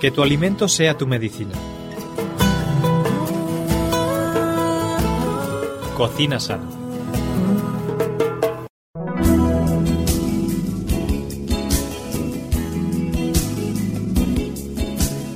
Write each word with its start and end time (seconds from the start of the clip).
Que 0.00 0.10
tu 0.10 0.22
alimento 0.22 0.66
sea 0.66 0.96
tu 0.96 1.06
medicina. 1.06 1.52
Cocina 5.94 6.40
sana. 6.40 6.64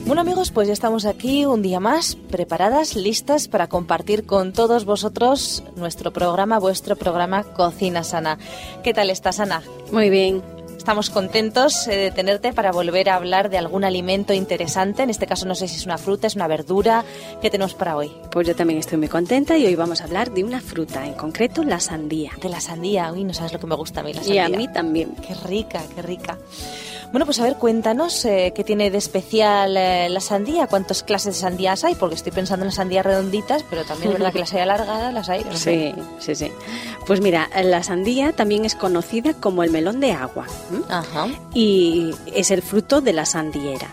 Bueno 0.06 0.22
amigos, 0.22 0.50
pues 0.50 0.68
ya 0.68 0.72
estamos 0.72 1.04
aquí 1.04 1.44
un 1.44 1.60
día 1.60 1.80
más, 1.80 2.14
preparadas, 2.14 2.96
listas 2.96 3.48
para 3.48 3.66
compartir 3.66 4.24
con 4.24 4.54
todos 4.54 4.86
vosotros 4.86 5.62
nuestro 5.76 6.10
programa, 6.10 6.58
vuestro 6.58 6.96
programa 6.96 7.42
Cocina 7.42 8.02
Sana. 8.02 8.38
¿Qué 8.82 8.94
tal 8.94 9.10
estás, 9.10 9.40
Ana? 9.40 9.62
Muy 9.92 10.08
bien. 10.08 10.53
Estamos 10.84 11.08
contentos 11.08 11.88
eh, 11.88 11.96
de 11.96 12.10
tenerte 12.10 12.52
para 12.52 12.70
volver 12.70 13.08
a 13.08 13.14
hablar 13.14 13.48
de 13.48 13.56
algún 13.56 13.84
alimento 13.84 14.34
interesante. 14.34 15.02
En 15.02 15.08
este 15.08 15.26
caso 15.26 15.46
no 15.46 15.54
sé 15.54 15.66
si 15.66 15.76
es 15.76 15.86
una 15.86 15.96
fruta, 15.96 16.26
es 16.26 16.34
una 16.36 16.46
verdura. 16.46 17.02
¿Qué 17.40 17.48
tenemos 17.48 17.72
para 17.72 17.96
hoy? 17.96 18.12
Pues 18.30 18.46
yo 18.46 18.54
también 18.54 18.78
estoy 18.80 18.98
muy 18.98 19.08
contenta 19.08 19.56
y 19.56 19.64
hoy 19.64 19.76
vamos 19.76 20.02
a 20.02 20.04
hablar 20.04 20.30
de 20.32 20.44
una 20.44 20.60
fruta, 20.60 21.06
en 21.06 21.14
concreto 21.14 21.64
la 21.64 21.80
sandía. 21.80 22.32
De 22.38 22.50
la 22.50 22.60
sandía. 22.60 23.10
Uy, 23.14 23.24
no 23.24 23.32
sabes 23.32 23.54
lo 23.54 23.60
que 23.60 23.66
me 23.66 23.76
gusta 23.76 24.00
a 24.00 24.02
mí 24.02 24.12
la 24.12 24.20
Y 24.20 24.24
sandía. 24.24 24.44
a 24.44 24.48
mí 24.50 24.68
también. 24.68 25.14
Qué 25.26 25.32
rica, 25.48 25.80
qué 25.94 26.02
rica. 26.02 26.36
Bueno, 27.14 27.26
pues 27.26 27.38
a 27.38 27.44
ver, 27.44 27.54
cuéntanos 27.54 28.24
eh, 28.24 28.52
qué 28.56 28.64
tiene 28.64 28.90
de 28.90 28.98
especial 28.98 29.76
eh, 29.76 30.08
la 30.08 30.18
sandía, 30.18 30.66
cuántas 30.66 31.04
clases 31.04 31.36
de 31.36 31.40
sandías 31.42 31.84
hay, 31.84 31.94
porque 31.94 32.16
estoy 32.16 32.32
pensando 32.32 32.64
en 32.64 32.70
las 32.70 32.74
sandías 32.74 33.06
redonditas, 33.06 33.62
pero 33.70 33.84
también 33.84 34.10
es 34.10 34.18
verdad 34.18 34.32
que 34.32 34.40
las 34.40 34.52
hay 34.52 34.62
alargadas, 34.62 35.14
las 35.14 35.28
hay. 35.28 35.44
no 35.44 35.56
sé. 35.56 35.94
Sí, 35.94 36.02
sí, 36.18 36.34
sí. 36.34 36.52
Pues 37.06 37.20
mira, 37.20 37.48
la 37.62 37.84
sandía 37.84 38.32
también 38.32 38.64
es 38.64 38.74
conocida 38.74 39.32
como 39.32 39.62
el 39.62 39.70
melón 39.70 40.00
de 40.00 40.10
agua. 40.10 40.46
Ajá. 40.88 41.28
y 41.54 42.10
es 42.34 42.50
el 42.50 42.62
fruto 42.62 43.00
de 43.00 43.12
la 43.12 43.26
sandiera. 43.26 43.86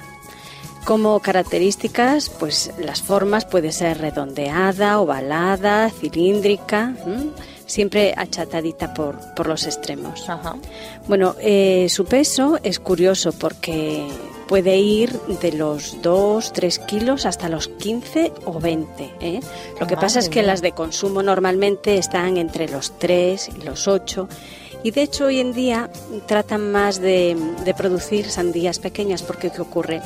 Como 0.83 1.19
características, 1.19 2.31
pues 2.31 2.71
las 2.79 3.03
formas 3.03 3.45
puede 3.45 3.71
ser 3.71 3.99
redondeada, 3.99 4.99
ovalada, 4.99 5.91
cilíndrica, 5.91 6.95
¿m? 7.05 7.29
Siempre 7.71 8.13
achatadita 8.15 8.93
por, 8.93 9.17
por 9.33 9.47
los 9.47 9.65
extremos. 9.65 10.29
Ajá. 10.29 10.55
Bueno, 11.07 11.35
eh, 11.39 11.87
su 11.89 12.05
peso 12.05 12.59
es 12.63 12.79
curioso 12.79 13.31
porque 13.31 14.07
puede 14.47 14.77
ir 14.77 15.13
de 15.41 15.53
los 15.53 16.01
2, 16.01 16.51
3 16.51 16.79
kilos 16.79 17.25
hasta 17.25 17.47
los 17.47 17.69
15 17.69 18.33
o 18.45 18.59
20. 18.59 19.09
¿eh? 19.21 19.39
Lo 19.79 19.87
que 19.87 19.95
pasa 19.95 20.19
es 20.19 20.27
que 20.27 20.41
mía. 20.41 20.47
las 20.47 20.61
de 20.61 20.73
consumo 20.73 21.23
normalmente 21.23 21.97
están 21.97 22.35
entre 22.35 22.67
los 22.67 22.99
3 22.99 23.49
y 23.57 23.61
los 23.61 23.87
8. 23.87 24.27
Y 24.83 24.91
de 24.91 25.03
hecho 25.03 25.27
hoy 25.27 25.39
en 25.39 25.53
día 25.53 25.89
tratan 26.25 26.71
más 26.71 26.99
de, 26.99 27.37
de 27.63 27.73
producir 27.73 28.29
sandías 28.29 28.79
pequeñas 28.79 29.23
porque 29.23 29.51
¿qué 29.51 29.61
ocurre? 29.61 30.01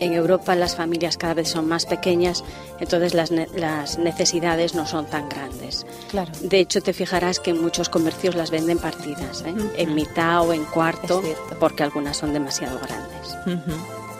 En 0.00 0.12
Europa 0.12 0.54
las 0.54 0.76
familias 0.76 1.16
cada 1.16 1.34
vez 1.34 1.48
son 1.48 1.66
más 1.68 1.84
pequeñas, 1.86 2.44
entonces 2.80 3.14
las, 3.14 3.30
ne- 3.30 3.48
las 3.54 3.98
necesidades 3.98 4.74
no 4.74 4.86
son 4.86 5.06
tan 5.06 5.28
grandes. 5.28 5.86
Claro. 6.10 6.30
De 6.40 6.60
hecho, 6.60 6.80
te 6.80 6.92
fijarás 6.92 7.40
que 7.40 7.50
en 7.50 7.60
muchos 7.60 7.88
comercios 7.88 8.34
las 8.34 8.50
venden 8.50 8.78
partidas, 8.78 9.42
¿eh? 9.46 9.54
En 9.76 9.94
mitad 9.94 10.42
o 10.46 10.52
en 10.52 10.64
cuarto, 10.66 11.22
porque 11.58 11.82
algunas 11.82 12.16
son 12.16 12.32
demasiado 12.32 12.78
grandes. 12.78 13.62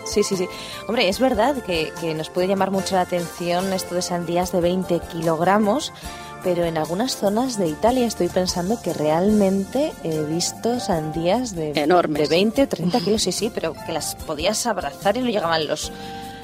Sí, 0.05 0.23
sí, 0.23 0.35
sí. 0.35 0.47
Hombre, 0.87 1.07
es 1.07 1.19
verdad 1.19 1.55
que, 1.63 1.93
que 2.01 2.15
nos 2.15 2.29
puede 2.29 2.47
llamar 2.47 2.71
mucho 2.71 2.95
la 2.95 3.01
atención 3.01 3.71
esto 3.73 3.93
de 3.95 4.01
sandías 4.01 4.51
de 4.51 4.59
20 4.59 4.99
kilogramos, 5.11 5.93
pero 6.43 6.63
en 6.65 6.77
algunas 6.77 7.17
zonas 7.17 7.57
de 7.57 7.67
Italia 7.67 8.05
estoy 8.05 8.29
pensando 8.29 8.81
que 8.81 8.93
realmente 8.93 9.91
he 10.03 10.23
visto 10.23 10.79
sandías 10.79 11.55
de, 11.55 11.71
Enormes. 11.71 12.29
de 12.29 12.35
20 12.35 12.63
o 12.63 12.67
30 12.67 12.99
kilos, 12.99 13.21
sí, 13.23 13.31
sí, 13.31 13.51
pero 13.53 13.73
que 13.85 13.91
las 13.91 14.15
podías 14.15 14.65
abrazar 14.65 15.17
y 15.17 15.21
no 15.21 15.27
llegaban 15.27 15.67
los, 15.67 15.91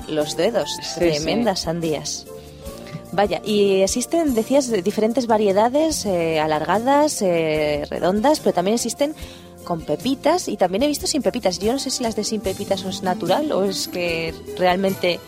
los 0.07 0.35
dedos. 0.35 0.69
Sí, 0.81 0.99
Tremendas 0.99 1.61
sandías. 1.61 2.25
Vaya, 3.11 3.41
y 3.45 3.81
existen, 3.81 4.33
decías, 4.33 4.67
de 4.67 4.81
diferentes 4.81 5.28
variedades 5.28 6.06
eh, 6.06 6.39
alargadas, 6.39 7.22
eh, 7.22 7.85
redondas, 7.89 8.41
pero 8.41 8.53
también 8.53 8.75
existen 8.75 9.16
con 9.63 9.81
pepitas 9.81 10.47
y 10.47 10.57
también 10.57 10.83
he 10.83 10.88
visto 10.88 11.07
sin 11.07 11.22
pepitas. 11.22 11.59
Yo 11.59 11.72
no 11.72 11.79
sé 11.79 11.89
si 11.89 12.03
las 12.03 12.16
de 12.16 12.23
sin 12.23 12.41
pepitas 12.41 12.83
es 12.83 13.03
natural 13.03 13.51
o 13.51 13.63
es 13.63 13.88
que 13.88 14.33
realmente 14.57 15.19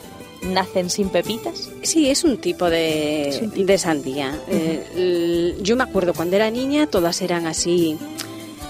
nacen 0.42 0.90
sin 0.90 1.10
pepitas. 1.10 1.70
Sí, 1.82 2.10
es 2.10 2.24
un 2.24 2.38
tipo 2.38 2.70
de, 2.70 3.30
Es 3.30 3.42
un 3.42 3.52
tipo. 3.52 3.66
de 3.66 3.78
sandía. 3.78 4.38
Eh, 4.48 5.56
yo 5.62 5.76
me 5.76 5.84
acuerdo 5.84 6.14
cuando 6.14 6.36
era 6.36 6.50
niña, 6.52 6.88
todas 6.88 7.22
eran 7.22 7.48
así, 7.48 7.98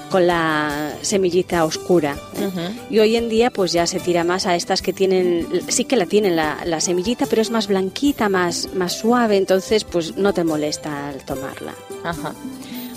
con 0.09 0.27
la 0.27 0.93
semillita 1.01 1.65
oscura. 1.65 2.17
¿eh? 2.37 2.71
Y 2.89 2.99
hoy 2.99 3.15
en 3.15 3.29
día 3.29 3.51
pues 3.51 3.71
ya 3.71 3.85
se 3.87 3.99
tira 3.99 4.23
más 4.23 4.45
a 4.45 4.55
estas 4.55 4.81
que 4.81 4.93
tienen, 4.93 5.47
sí 5.67 5.85
que 5.85 5.95
la 5.97 6.05
tienen 6.05 6.35
la, 6.35 6.59
la 6.65 6.79
semillita, 6.79 7.25
pero 7.25 7.41
es 7.41 7.51
más 7.51 7.67
blanquita, 7.67 8.29
más, 8.29 8.69
más 8.73 8.93
suave, 8.97 9.37
entonces 9.37 9.83
pues 9.83 10.15
no 10.17 10.33
te 10.33 10.43
molesta 10.43 11.09
al 11.09 11.23
tomarla. 11.25 11.73
Ajá. 12.03 12.33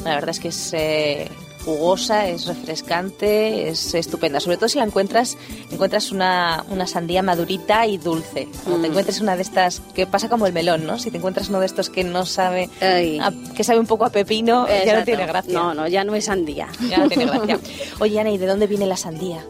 La 0.04 0.14
verdad 0.14 0.30
es 0.30 0.40
que 0.40 0.48
es 0.48 0.70
eh, 0.72 1.28
jugosa, 1.64 2.26
es 2.28 2.46
refrescante, 2.46 3.68
es 3.68 3.94
estupenda. 3.94 4.40
Sobre 4.40 4.56
todo 4.56 4.68
si 4.68 4.78
la 4.78 4.84
encuentras, 4.84 5.36
encuentras 5.70 6.10
una, 6.12 6.64
una 6.70 6.86
sandía 6.86 7.22
madurita 7.22 7.86
y 7.86 7.98
dulce. 7.98 8.48
Te 8.64 8.70
Mm. 8.70 8.84
encuentres 8.84 9.20
una 9.20 9.36
de 9.36 9.42
estas, 9.42 9.80
que 9.94 10.06
pasa 10.06 10.28
como 10.28 10.46
el 10.46 10.52
melón, 10.52 10.86
¿no? 10.86 10.98
Si 10.98 11.10
te 11.10 11.18
encuentras 11.18 11.48
uno 11.48 11.60
de 11.60 11.66
estos 11.66 11.90
que 11.90 12.04
no 12.04 12.24
sabe, 12.26 12.68
a- 12.80 13.32
que 13.54 13.64
sabe 13.64 13.78
un 13.80 13.86
poco 13.86 14.04
a 14.04 14.10
pepino, 14.10 14.66
ya 14.84 14.98
no 14.98 15.04
tiene 15.04 15.26
gracia. 15.26 15.52
No, 15.52 15.74
no, 15.74 15.86
ya 15.88 16.04
no 16.04 16.14
es 16.14 16.24
sandía. 16.26 16.68
Ya 16.88 16.98
no 16.98 17.08
tiene 17.08 17.26
gracia. 17.26 17.58
Oye, 18.00 18.18
Ana, 18.20 18.30
¿y 18.30 18.38
de 18.38 18.46
dónde 18.46 18.66
viene 18.66 18.86
la 18.86 18.96
sandía? 18.96 19.44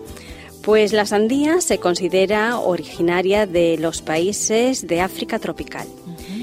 Pues 0.63 0.93
la 0.93 1.07
sandía 1.07 1.61
se 1.63 1.79
considera 1.79 2.59
originaria 2.59 3.47
de 3.47 3.79
los 3.79 4.03
países 4.03 4.87
de 4.87 5.01
África 5.01 5.39
tropical 5.39 5.87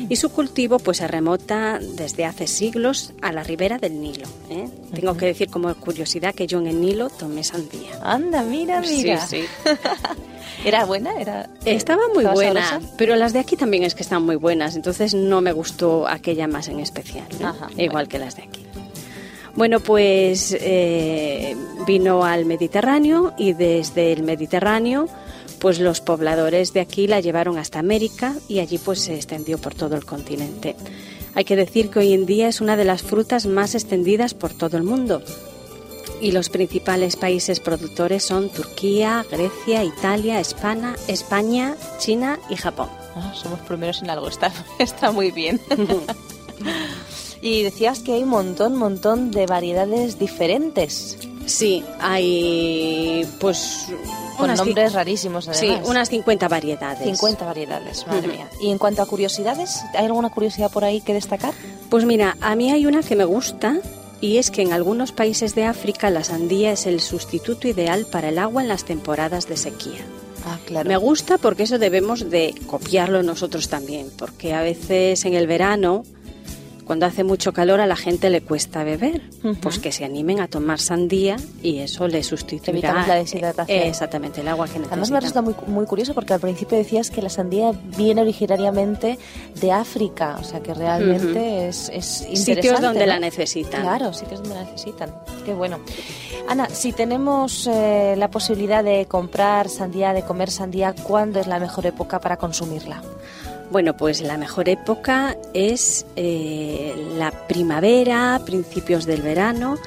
y 0.10 0.16
su 0.16 0.30
cultivo 0.30 0.80
pues 0.80 0.98
se 0.98 1.08
remota 1.08 1.80
desde 1.80 2.26
hace 2.26 2.48
siglos 2.48 3.14
a 3.22 3.32
la 3.32 3.44
ribera 3.44 3.78
del 3.78 4.00
Nilo. 4.02 4.28
¿eh? 4.50 4.68
Tengo 4.94 5.18
que 5.18 5.26
decir 5.26 5.50
como 5.50 5.74
curiosidad 5.76 6.34
que 6.34 6.48
yo 6.48 6.60
en 6.60 6.68
el 6.68 6.80
Nilo 6.82 7.10
tomé 7.10 7.44
sandía. 7.44 8.00
Anda, 8.02 8.44
mira, 8.44 8.82
mira. 8.82 9.26
Sí, 9.28 9.44
¿Era 10.66 10.86
buena? 10.86 11.14
Era, 11.20 11.50
Estaba 11.66 12.02
muy 12.14 12.20
¿estaba 12.20 12.34
buena, 12.34 12.70
sabrosa? 12.70 12.94
pero 12.98 13.16
las 13.16 13.34
de 13.34 13.40
aquí 13.40 13.56
también 13.56 13.84
es 13.84 13.96
que 13.96 14.04
están 14.04 14.24
muy 14.24 14.36
buenas, 14.38 14.76
entonces 14.76 15.14
no 15.14 15.42
me 15.42 15.52
gustó 15.52 16.08
aquella 16.08 16.48
más 16.48 16.68
en 16.68 16.80
especial, 16.80 17.28
¿no? 17.40 17.50
Ajá, 17.50 17.70
igual 17.74 17.90
bueno. 17.92 18.10
que 18.10 18.20
las 18.20 18.36
de 18.36 18.44
aquí. 18.44 18.66
Bueno, 19.56 19.80
pues 19.80 20.56
eh, 20.60 21.56
vino 21.88 22.24
al 22.24 22.46
Mediterráneo 22.46 23.34
y 23.38 23.54
desde 23.54 24.14
el 24.14 24.22
Mediterráneo, 24.24 25.08
pues 25.60 25.80
los 25.80 26.02
pobladores 26.02 26.74
de 26.74 26.80
aquí 26.80 27.08
la 27.08 27.20
llevaron 27.20 27.58
hasta 27.58 27.80
América 27.80 28.36
y 28.48 28.60
allí 28.60 28.78
pues 28.78 29.02
se 29.02 29.16
extendió 29.16 29.58
por 29.58 29.74
todo 29.74 29.96
el 29.96 30.06
continente. 30.06 30.76
Hay 31.36 31.46
que 31.46 31.56
decir 31.56 31.90
que 31.90 32.00
hoy 32.00 32.14
en 32.14 32.26
día 32.26 32.48
es 32.48 32.62
una 32.62 32.76
de 32.76 32.86
las 32.86 33.04
frutas 33.04 33.46
más 33.46 33.76
extendidas 33.76 34.34
por 34.34 34.54
todo 34.54 34.78
el 34.78 34.84
mundo. 34.84 35.22
Y 36.20 36.32
los 36.32 36.50
principales 36.50 37.16
países 37.16 37.60
productores 37.60 38.24
son 38.24 38.50
Turquía, 38.50 39.24
Grecia, 39.30 39.84
Italia, 39.84 40.40
España, 40.40 40.96
España, 41.08 41.76
China 42.00 42.40
y 42.50 42.56
Japón. 42.56 42.90
Ah, 43.16 43.34
somos 43.36 43.60
primeros 43.60 44.02
en 44.02 44.10
algo, 44.10 44.28
está, 44.28 44.52
está 44.80 45.12
muy 45.12 45.30
bien. 45.30 45.62
y 47.42 47.62
decías 47.62 48.00
que 48.00 48.14
hay 48.14 48.24
un 48.24 48.30
montón, 48.30 48.76
montón 48.76 49.30
de 49.30 49.46
variedades 49.46 50.18
diferentes, 50.18 51.20
Sí, 51.48 51.84
hay 52.00 53.28
pues 53.40 53.88
con 54.38 54.54
nombres 54.54 54.94
rarísimos 54.94 55.46
Sí, 55.54 55.70
además. 55.70 55.90
unas 55.90 56.10
50 56.10 56.48
variedades. 56.48 57.04
50 57.04 57.46
variedades, 57.46 58.06
madre 58.06 58.28
mía. 58.28 58.48
Y 58.62 58.70
en 58.70 58.78
cuanto 58.78 59.02
a 59.02 59.06
curiosidades, 59.06 59.82
¿hay 59.96 60.06
alguna 60.06 60.30
curiosidad 60.30 60.70
por 60.70 60.84
ahí 60.84 61.02
que 61.02 61.14
destacar? 61.14 61.54
Pues 61.90 62.06
mira, 62.06 62.38
a 62.42 62.56
mí 62.56 62.72
hay 62.72 62.86
una 62.86 63.02
que 63.02 63.16
me 63.16 63.26
gusta 63.26 63.78
y 64.22 64.38
es 64.38 64.52
que 64.52 64.62
en 64.62 64.74
algunos 64.74 65.12
países 65.12 65.56
de 65.56 65.66
África 65.66 66.10
la 66.10 66.24
sandía 66.24 66.72
es 66.72 66.86
el 66.86 67.00
sustituto 67.00 67.68
ideal 67.68 68.06
para 68.06 68.30
el 68.30 68.38
agua 68.40 68.62
en 68.62 68.68
las 68.68 68.84
temporadas 68.84 69.48
de 69.48 69.58
sequía. 69.58 70.06
Ah, 70.46 70.60
claro. 70.66 70.88
Me 70.88 70.98
gusta 70.98 71.38
porque 71.38 71.64
eso 71.64 71.78
debemos 71.80 72.30
de 72.30 72.56
copiarlo 72.68 73.24
nosotros 73.24 73.70
también, 73.70 74.12
porque 74.18 74.54
a 74.54 74.62
veces 74.62 75.26
en 75.26 75.34
el 75.34 75.48
verano, 75.48 76.04
cuando 76.88 77.06
hace 77.06 77.24
mucho 77.24 77.54
calor, 77.54 77.80
a 77.82 77.86
la 77.86 77.96
gente 77.96 78.30
le 78.32 78.42
cuesta 78.42 78.84
beber. 78.84 79.22
Pues 79.62 79.78
que 79.78 79.92
se 79.92 80.06
animen 80.06 80.40
a 80.40 80.48
tomar 80.48 80.80
sandía 80.80 81.36
y 81.62 81.80
eso 81.80 82.08
le 82.08 82.24
sustituirá 82.24 82.72
Evitamos 82.90 83.08
la 83.08 83.16
deshidratación. 83.16 83.78
eh, 83.78 83.88
exactamente 83.90 84.42
el 84.42 84.48
agua 84.48 84.66
que 84.66 84.80
necesitan. 84.80 84.94
Además 84.94 85.12
me 85.12 85.20
resulta 85.20 85.42
muy, 85.42 85.56
muy 85.68 85.86
curioso 85.86 86.14
porque 86.16 86.34
al 86.34 86.40
principio 86.40 86.78
decías 86.78 87.12
que 87.12 87.22
la 87.22 87.30
sandía 87.30 87.72
viene 87.98 88.22
originariamente 88.22 89.20
de 89.62 89.72
África, 89.72 90.38
o 90.40 90.44
sea 90.44 90.62
que 90.62 90.74
realmente 90.74 91.30
Ujú. 91.40 91.68
es, 91.70 91.90
es 91.94 92.06
Sitios 92.06 92.48
interesante, 92.48 92.82
donde 92.88 93.00
¿no? 93.02 93.06
la 93.08 93.20
necesitan. 93.20 93.82
Claro, 93.82 94.14
sitios 94.14 94.42
donde 94.42 94.56
la 94.56 94.64
necesitan. 94.64 95.14
Qué 95.46 95.54
bueno. 95.54 95.80
Ana, 96.48 96.70
si 96.70 96.94
tenemos 96.94 97.68
eh, 97.68 98.16
la 98.18 98.30
posibilidad 98.30 98.82
de 98.84 99.06
comprar 99.06 99.68
sandía, 99.68 100.14
de 100.14 100.24
comer 100.24 100.50
sandía, 100.50 100.94
¿cuándo 100.94 101.40
es 101.42 101.48
la 101.48 101.60
mejor 101.60 101.86
época 101.86 102.20
para 102.22 102.38
consumirla? 102.38 103.02
Bueno, 103.70 103.98
pues 103.98 104.22
la 104.22 104.38
mejor 104.38 104.70
época 104.70 105.36
es 105.54 106.06
eh, 106.16 106.96
la 107.18 107.32
primavera, 107.32 108.40
principios 108.46 109.06
del 109.06 109.22
verano, 109.22 109.78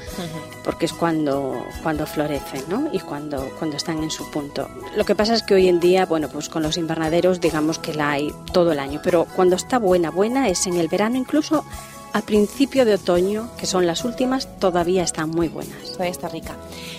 porque 0.65 0.85
es 0.85 0.93
cuando, 0.93 1.65
cuando 1.82 2.06
florecen, 2.06 2.62
¿no? 2.69 2.91
Y 2.93 3.00
cuando, 3.00 3.49
cuando 3.59 3.79
están 3.79 4.03
en 4.03 4.11
su 4.11 4.31
punto. 4.31 4.69
Lo 4.97 5.05
que 5.05 5.15
pasa 5.15 5.35
es 5.35 5.43
que 5.43 5.55
hoy 5.55 5.69
en 5.69 5.81
día, 5.81 6.05
bueno, 6.05 6.29
pues 6.29 6.50
con 6.50 6.62
los 6.62 6.77
invernaderos 6.77 7.41
digamos 7.41 7.79
que 7.79 7.94
la 7.94 8.11
hay 8.11 8.31
todo 8.53 8.73
el 8.73 8.79
año, 8.79 9.00
pero 9.03 9.27
cuando 9.35 9.56
está 9.56 9.79
buena, 9.79 10.11
buena 10.11 10.49
es 10.49 10.67
en 10.67 10.77
el 10.77 10.88
verano, 10.88 11.17
incluso 11.17 11.65
a 12.12 12.22
principio 12.22 12.84
de 12.84 12.94
otoño, 12.94 13.50
que 13.56 13.66
son 13.66 13.86
las 13.86 14.04
últimas, 14.04 14.48
todavía 14.58 15.02
están 15.02 15.30
muy 15.30 15.48
buenas. 15.48 15.92
Todavía 15.92 16.10
está 16.10 16.28
rica. 16.28 16.56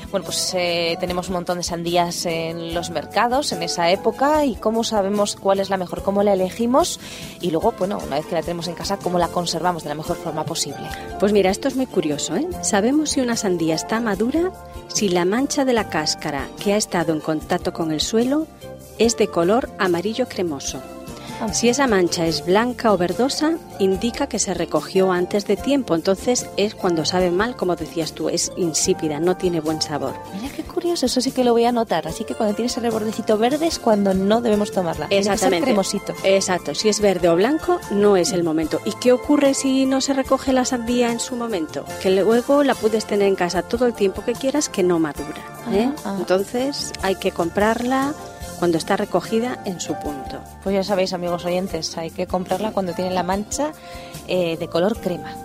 Bueno, 0.10 0.26
pues 0.26 0.54
eh, 0.56 0.98
tenemos 1.00 1.30
un 1.30 1.36
montón 1.36 1.58
de 1.58 1.64
sandías 1.64 2.26
en 2.26 2.74
los 2.74 2.90
mercados 2.90 3.52
en 3.52 3.64
esa 3.64 3.90
época 3.92 4.46
y 4.46 4.56
cómo 4.56 4.84
sabemos 4.84 5.36
cuál 5.36 5.60
es 5.60 5.70
la 5.70 5.78
mejor, 5.78 6.04
cómo 6.04 6.24
la 6.24 6.34
elegimos 6.34 7.00
y 7.40 7.52
luego, 7.52 7.74
bueno, 7.78 8.00
una 8.06 8.18
vez 8.18 8.26
que 8.26 8.36
la 8.36 8.42
tenemos 8.42 8.68
en 8.68 8.76
casa, 8.76 8.98
cómo 8.98 9.20
la 9.20 9.30
conservamos 9.30 9.84
de 9.84 9.90
la 9.90 9.96
mejor 9.96 10.18
forma 10.18 10.44
posible. 10.44 10.84
Pues 11.20 11.32
mira, 11.32 11.50
esto 11.50 11.68
es 11.68 11.76
muy 11.76 11.86
curioso, 11.86 12.36
¿eh? 12.36 12.48
Sabemos 12.62 13.12
si 13.12 13.22
una 13.22 13.36
sandía 13.36 13.76
está 13.76 14.00
madura 14.00 14.52
si 14.88 15.10
la 15.10 15.26
mancha 15.26 15.66
de 15.66 15.74
la 15.74 15.90
cáscara 15.90 16.50
que 16.62 16.74
ha 16.74 16.78
estado 16.78 17.14
en 17.14 17.22
contacto 17.22 17.72
con 17.74 17.92
el 17.92 18.02
suelo 18.02 18.48
es 18.98 19.18
de 19.18 19.28
color 19.28 19.70
amarillo 19.80 20.28
cremoso. 20.28 20.82
Si 21.54 21.70
esa 21.70 21.88
mancha 21.88 22.28
es 22.28 22.46
blanca 22.46 22.94
o 22.94 22.98
verdosa, 22.98 23.54
indica 23.80 24.28
que 24.28 24.40
se 24.40 24.54
recogió 24.54 25.12
antes 25.12 25.46
de 25.48 25.58
tiempo. 25.58 25.96
Entonces 25.96 26.48
es 26.56 26.76
cuando 26.76 27.04
sabe 27.04 27.32
mal, 27.32 27.56
como 27.56 27.76
decías 27.76 28.14
tú, 28.14 28.30
es 28.30 28.52
insípida, 28.58 29.20
no 29.20 29.36
tiene 29.36 29.60
buen 29.60 29.82
sabor. 29.82 30.14
Mira 30.34 30.54
qué 30.56 30.64
curioso, 30.64 31.08
eso 31.08 31.20
sí 31.20 31.32
que 31.32 31.44
lo 31.44 31.52
voy 31.54 31.66
a 31.66 31.72
notar. 31.72 32.08
Así 32.08 32.24
que 32.24 32.36
cuando 32.36 32.56
tiene 32.56 32.68
ese 32.68 32.80
rebordecito 32.80 33.38
verde 33.38 33.68
es 33.68 33.80
cuando 33.80 34.14
no 34.14 34.42
debemos 34.42 34.72
tomarla. 34.72 35.08
Exactamente. 35.10 35.66
cremosito. 35.66 36.14
Exacto. 36.24 36.76
Si 36.76 36.90
es 36.90 37.02
verde 37.02 37.28
o 37.30 37.36
blanco, 37.36 37.80
no 37.92 38.18
es 38.18 38.32
el 38.32 38.44
momento. 38.44 38.80
¿Y 38.86 38.94
qué 38.94 39.12
ocurre 39.12 39.54
si 39.54 39.86
no 39.86 40.00
se 40.00 40.14
recoge 40.14 40.54
la 40.54 40.64
sandía 40.64 41.12
en 41.12 41.20
su 41.20 41.36
momento? 41.36 41.86
Que 42.02 42.12
luego 42.12 42.64
la 42.64 42.76
puedes 42.76 43.06
tener 43.06 43.28
en 43.28 43.36
casa 43.36 43.62
todo 43.64 43.86
el 43.88 43.94
tiempo 43.94 44.24
que 44.24 44.34
quieras 44.34 44.70
que 44.70 44.84
no 44.84 45.00
madura. 45.00 45.42
¿eh? 45.72 45.92
Ah, 45.98 46.02
ah. 46.06 46.16
Entonces 46.20 46.94
hay 47.02 47.16
que 47.16 47.32
comprarla 47.32 48.14
cuando 48.62 48.78
está 48.78 48.96
recogida 48.96 49.58
en 49.66 49.80
su 49.82 49.96
punto. 49.96 50.40
Pues 50.64 50.76
ya 50.76 50.84
sabéis, 50.84 51.14
amigos 51.14 51.44
oyentes, 51.46 51.98
hay 51.98 52.12
que 52.12 52.28
comprarla 52.28 52.70
cuando 52.72 52.94
tiene 52.94 53.10
la 53.10 53.24
mancha 53.24 53.72
eh, 54.28 54.56
de 54.60 54.68
color 54.68 55.00
crema. 55.02 55.36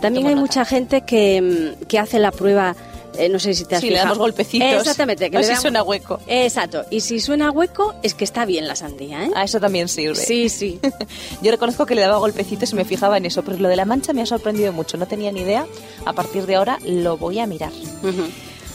También 0.00 0.24
Tomo 0.24 0.28
hay 0.28 0.34
nota. 0.36 0.40
mucha 0.40 0.64
gente 0.64 1.02
que, 1.02 1.76
mm, 1.78 1.84
que 1.84 1.98
hace 1.98 2.18
la 2.18 2.32
prueba, 2.32 2.74
eh, 3.18 3.28
no 3.28 3.38
sé 3.38 3.52
si 3.52 3.66
te 3.66 3.74
has 3.74 3.82
Sí, 3.82 3.88
le 3.88 3.92
fijado. 3.96 4.06
damos 4.06 4.18
golpecitos. 4.20 4.66
Exactamente. 4.80 5.26
A 5.26 5.28
ver 5.28 5.40
si 5.42 5.48
le 5.48 5.48
damos- 5.48 5.60
suena 5.60 5.82
hueco. 5.82 6.18
Exacto. 6.26 6.86
Y 6.88 7.00
si 7.02 7.20
suena 7.20 7.50
hueco, 7.50 7.94
es 8.02 8.14
que 8.14 8.24
está 8.24 8.46
bien 8.46 8.66
la 8.66 8.74
sandía, 8.74 9.22
¿eh? 9.26 9.30
A 9.36 9.44
eso 9.44 9.60
también 9.60 9.88
sirve. 9.88 10.14
Sí, 10.16 10.48
sí. 10.48 10.80
Yo 11.42 11.50
reconozco 11.50 11.84
que 11.84 11.94
le 11.94 12.00
daba 12.00 12.16
golpecitos 12.16 12.72
y 12.72 12.74
me 12.76 12.86
fijaba 12.86 13.18
en 13.18 13.26
eso, 13.26 13.42
pero 13.44 13.58
lo 13.58 13.68
de 13.68 13.76
la 13.76 13.84
mancha 13.84 14.14
me 14.14 14.22
ha 14.22 14.26
sorprendido 14.26 14.72
mucho. 14.72 14.96
No 14.96 15.06
tenía 15.06 15.30
ni 15.30 15.42
idea. 15.42 15.66
A 16.06 16.14
partir 16.14 16.46
de 16.46 16.56
ahora 16.56 16.78
lo 16.86 17.18
voy 17.18 17.38
a 17.38 17.46
mirar. 17.46 17.70
Ujú. 18.02 18.24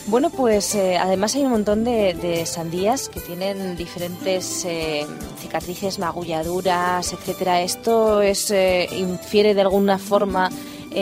Bueno, 0.07 0.29
pues 0.29 0.73
eh, 0.73 0.95
además 0.97 1.35
hay 1.35 1.43
un 1.43 1.51
montón 1.51 1.83
de, 1.83 2.13
de 2.13 2.45
sandías 2.45 3.09
que 3.09 3.19
tienen 3.19 3.75
diferentes 3.75 4.63
eh, 4.63 5.05
cicatrices, 5.37 5.99
magulladuras, 5.99 7.11
etcétera. 7.11 7.61
¿Esto 7.61 8.21
es 8.21 8.49
eh, 8.49 8.87
infiere 8.93 9.53
de 9.53 9.61
alguna 9.61 9.97
forma 9.97 10.49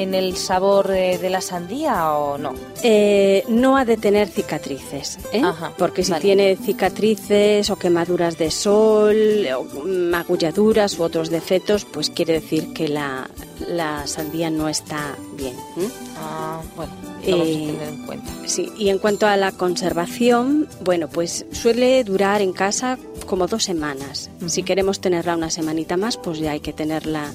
en 0.02 0.14
el 0.14 0.36
sabor 0.36 0.92
eh, 0.92 1.18
de 1.18 1.30
la 1.30 1.40
sandía 1.40 2.12
o 2.14 2.38
no? 2.38 2.54
Eh, 2.84 3.44
no 3.48 3.78
ha 3.78 3.86
de 3.86 3.96
tener 3.96 4.28
cicatrices, 4.28 5.20
¿eh? 5.32 5.42
Ajá, 5.42 5.72
porque 5.78 6.04
si 6.04 6.12
vale. 6.12 6.22
tiene 6.22 6.58
cicatrices 6.58 7.70
o 7.70 7.78
quemaduras 7.78 8.38
de 8.38 8.52
sol, 8.52 9.16
o 9.58 9.64
magulladuras 9.86 11.00
u 11.00 11.04
otros 11.04 11.30
defectos, 11.30 11.86
pues 11.86 12.10
quiere 12.10 12.34
decir 12.34 12.74
que 12.74 12.90
la, 12.90 13.30
la 13.70 14.06
sandía 14.06 14.50
no 14.50 14.68
está 14.68 15.16
bien. 15.38 15.54
¿eh? 15.78 15.90
Ah, 16.18 16.62
bueno, 16.76 16.94
lo 17.26 17.38
vamos 17.38 17.48
a 17.48 17.52
tener 17.52 17.88
en 17.88 18.06
cuenta. 18.06 18.32
Sí, 18.46 18.72
y 18.78 18.90
en 18.90 19.00
cuanto 19.00 19.28
a 19.28 19.38
la 19.38 19.54
conservación, 19.54 20.68
bueno, 20.84 21.08
pues 21.08 21.46
suele 21.54 22.04
durar 22.04 22.42
en 22.42 22.52
casa 22.52 22.98
como 23.26 23.48
dos 23.48 23.64
semanas. 23.64 24.30
Si 24.48 24.64
queremos 24.64 25.00
tenerla 25.00 25.38
una 25.38 25.50
semanita 25.50 25.96
más, 25.96 26.18
pues 26.18 26.40
ya 26.40 26.52
hay 26.52 26.60
que 26.60 26.74
tenerla 26.74 27.32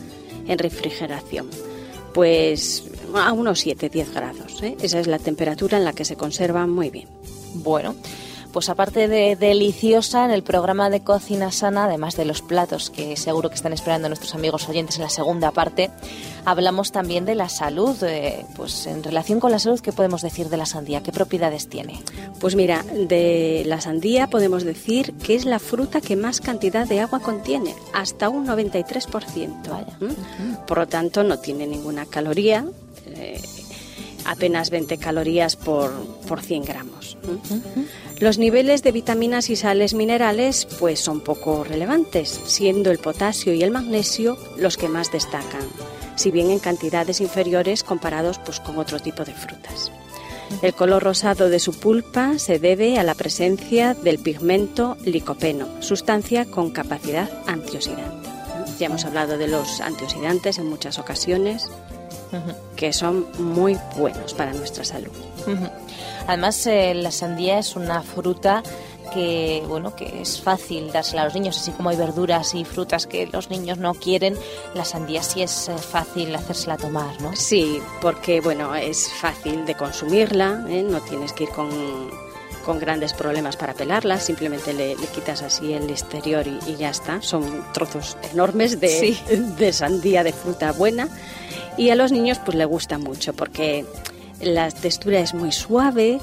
en 0.46 0.58
refrigeración. 0.58 1.48
Pues 2.12 2.84
a 3.14 3.32
unos 3.32 3.66
7-10 3.66 4.12
grados. 4.12 4.62
¿eh? 4.62 4.76
Esa 4.80 5.00
es 5.00 5.06
la 5.06 5.18
temperatura 5.18 5.78
en 5.78 5.84
la 5.84 5.92
que 5.92 6.04
se 6.04 6.16
conserva 6.16 6.66
muy 6.66 6.90
bien. 6.90 7.08
Bueno, 7.54 7.94
pues 8.52 8.68
aparte 8.68 9.08
de 9.08 9.36
deliciosa, 9.36 10.24
en 10.24 10.30
el 10.30 10.42
programa 10.42 10.90
de 10.90 11.02
Cocina 11.02 11.52
Sana, 11.52 11.84
además 11.84 12.16
de 12.16 12.24
los 12.24 12.42
platos 12.42 12.90
que 12.90 13.16
seguro 13.16 13.48
que 13.48 13.54
están 13.54 13.72
esperando 13.72 14.08
nuestros 14.08 14.34
amigos 14.34 14.68
oyentes 14.68 14.96
en 14.96 15.02
la 15.02 15.10
segunda 15.10 15.50
parte, 15.52 15.90
hablamos 16.44 16.92
también 16.92 17.24
de 17.24 17.34
la 17.34 17.48
salud. 17.48 17.96
eh, 18.02 18.44
pues 18.56 18.86
en 18.86 19.02
relación 19.02 19.40
con 19.40 19.50
la 19.50 19.58
salud, 19.58 19.80
¿qué 19.80 19.92
podemos 19.92 20.22
decir 20.22 20.48
de 20.48 20.56
la 20.56 20.66
sandía? 20.66 21.02
¿Qué 21.02 21.12
propiedades 21.12 21.68
tiene? 21.68 22.00
Pues 22.40 22.56
mira, 22.56 22.82
de 22.82 23.62
la 23.66 23.80
sandía 23.80 24.28
podemos 24.28 24.64
decir 24.64 25.14
que 25.14 25.34
es 25.34 25.44
la 25.44 25.58
fruta 25.58 26.00
que 26.00 26.16
más 26.16 26.40
cantidad 26.40 26.86
de 26.86 27.00
agua 27.00 27.20
contiene, 27.20 27.74
hasta 27.92 28.28
un 28.28 28.46
93%. 28.46 29.68
Vaya. 29.68 29.96
¿Mm? 30.00 30.66
Por 30.66 30.78
lo 30.78 30.88
tanto, 30.88 31.22
no 31.22 31.38
tiene 31.38 31.66
ninguna 31.66 32.06
caloría, 32.06 32.64
eh, 33.06 33.40
apenas 34.24 34.70
20 34.70 34.98
calorías 34.98 35.56
por, 35.56 35.92
por 36.26 36.42
100 36.42 36.64
gramos. 36.64 37.16
Los 38.18 38.38
niveles 38.38 38.82
de 38.82 38.92
vitaminas 38.92 39.50
y 39.50 39.56
sales 39.56 39.94
minerales 39.94 40.66
pues 40.78 41.00
son 41.00 41.20
poco 41.20 41.64
relevantes, 41.64 42.28
siendo 42.46 42.90
el 42.90 42.98
potasio 42.98 43.54
y 43.54 43.62
el 43.62 43.70
magnesio 43.70 44.36
los 44.56 44.76
que 44.76 44.88
más 44.88 45.10
destacan, 45.10 45.62
si 46.16 46.30
bien 46.30 46.50
en 46.50 46.58
cantidades 46.58 47.20
inferiores 47.20 47.82
comparados 47.82 48.38
pues 48.38 48.60
con 48.60 48.78
otro 48.78 48.98
tipo 48.98 49.24
de 49.24 49.32
frutas. 49.32 49.90
El 50.62 50.74
color 50.74 51.02
rosado 51.02 51.48
de 51.48 51.60
su 51.60 51.72
pulpa 51.72 52.38
se 52.38 52.58
debe 52.58 52.98
a 52.98 53.04
la 53.04 53.14
presencia 53.14 53.94
del 53.94 54.18
pigmento 54.18 54.96
licopeno, 55.04 55.68
sustancia 55.80 56.44
con 56.44 56.70
capacidad 56.70 57.30
antioxidante. 57.46 58.28
Ya 58.78 58.86
hemos 58.86 59.04
hablado 59.04 59.38
de 59.38 59.48
los 59.48 59.80
antioxidantes 59.80 60.58
en 60.58 60.66
muchas 60.66 60.98
ocasiones, 60.98 61.70
que 62.76 62.92
son 62.92 63.26
muy 63.38 63.78
buenos 63.96 64.34
para 64.34 64.52
nuestra 64.52 64.84
salud. 64.84 65.12
Además, 66.26 66.66
eh, 66.66 66.94
la 66.94 67.10
sandía 67.10 67.58
es 67.58 67.76
una 67.76 68.02
fruta 68.02 68.62
que 69.12 69.64
bueno 69.66 69.96
que 69.96 70.22
es 70.22 70.40
fácil 70.40 70.92
dársela 70.92 71.22
a 71.22 71.24
los 71.24 71.34
niños, 71.34 71.58
así 71.58 71.72
como 71.72 71.90
hay 71.90 71.96
verduras 71.96 72.54
y 72.54 72.64
frutas 72.64 73.06
que 73.08 73.26
los 73.26 73.50
niños 73.50 73.78
no 73.78 73.94
quieren, 73.94 74.36
la 74.74 74.84
sandía 74.84 75.22
sí 75.22 75.42
es 75.42 75.68
eh, 75.68 75.76
fácil 75.76 76.34
hacérsela 76.34 76.76
tomar, 76.76 77.20
¿no? 77.20 77.34
Sí, 77.34 77.80
porque 78.00 78.40
bueno, 78.40 78.74
es 78.74 79.12
fácil 79.12 79.66
de 79.66 79.74
consumirla, 79.74 80.64
¿eh? 80.68 80.82
no 80.82 81.00
tienes 81.00 81.32
que 81.32 81.44
ir 81.44 81.50
con, 81.50 81.68
con 82.64 82.78
grandes 82.78 83.12
problemas 83.12 83.56
para 83.56 83.74
pelarla, 83.74 84.18
simplemente 84.18 84.72
le, 84.72 84.96
le 84.96 85.06
quitas 85.06 85.42
así 85.42 85.72
el 85.72 85.90
exterior 85.90 86.46
y, 86.46 86.58
y 86.70 86.76
ya 86.76 86.90
está. 86.90 87.20
Son 87.22 87.64
trozos 87.72 88.16
enormes 88.32 88.80
de, 88.80 88.88
Sí. 88.88 89.20
de 89.58 89.72
sandía 89.72 90.22
de 90.24 90.32
fruta 90.32 90.72
buena 90.72 91.08
y 91.76 91.90
a 91.90 91.94
los 91.94 92.12
niños 92.12 92.38
pues 92.44 92.56
le 92.56 92.64
gusta 92.64 92.98
mucho 92.98 93.32
porque 93.32 93.84
la 94.40 94.70
textura 94.70 95.20
es 95.20 95.34
muy 95.34 95.52
suave 95.52 96.18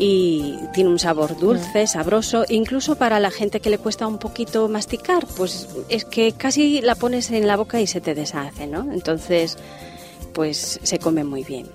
y 0.00 0.54
tiene 0.72 0.90
un 0.90 0.98
sabor 1.00 1.36
dulce, 1.38 1.86
sabroso, 1.88 2.44
incluso 2.48 2.94
para 2.94 3.18
la 3.18 3.32
gente 3.32 3.58
que 3.58 3.68
le 3.68 3.78
cuesta 3.78 4.06
un 4.06 4.18
poquito 4.18 4.68
masticar, 4.68 5.26
pues 5.36 5.68
es 5.88 6.04
que 6.04 6.32
casi 6.32 6.80
la 6.80 6.94
pones 6.94 7.30
en 7.32 7.48
la 7.48 7.56
boca 7.56 7.80
y 7.80 7.88
se 7.88 8.00
te 8.00 8.14
deshace, 8.14 8.68
¿no? 8.68 8.92
Entonces, 8.92 9.58
pues 10.38 10.78
se 10.84 11.00
come 11.00 11.24
muy 11.24 11.42
bien. 11.42 11.66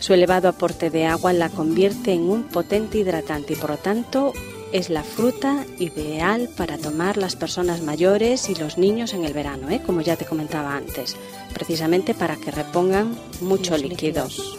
Su 0.00 0.12
elevado 0.12 0.48
aporte 0.48 0.90
de 0.90 1.06
agua 1.06 1.32
la 1.32 1.50
convierte 1.50 2.12
en 2.12 2.22
un 2.22 2.42
potente 2.42 2.98
hidratante 2.98 3.52
y 3.52 3.56
por 3.56 3.70
lo 3.70 3.76
tanto 3.76 4.32
es 4.72 4.90
la 4.90 5.04
fruta 5.04 5.64
ideal 5.78 6.48
para 6.56 6.78
tomar 6.78 7.16
las 7.16 7.36
personas 7.36 7.80
mayores 7.80 8.48
y 8.48 8.56
los 8.56 8.76
niños 8.76 9.14
en 9.14 9.24
el 9.24 9.32
verano, 9.32 9.70
¿eh? 9.70 9.80
como 9.86 10.00
ya 10.00 10.16
te 10.16 10.24
comentaba 10.24 10.74
antes, 10.74 11.14
precisamente 11.54 12.12
para 12.12 12.34
que 12.34 12.50
repongan 12.50 13.16
mucho 13.40 13.74
Los 13.74 13.82
líquido. 13.82 14.26
líquidos. 14.26 14.58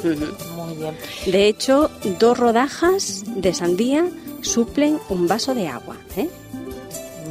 Muy 0.55 0.77
bien. 0.77 0.95
De 1.25 1.45
hecho, 1.45 1.91
dos 2.21 2.37
rodajas 2.37 3.25
de 3.27 3.53
sandía 3.53 4.07
suplen 4.41 4.99
un 5.09 5.27
vaso 5.27 5.53
de 5.53 5.67
agua. 5.67 5.97
¿eh? 6.15 6.29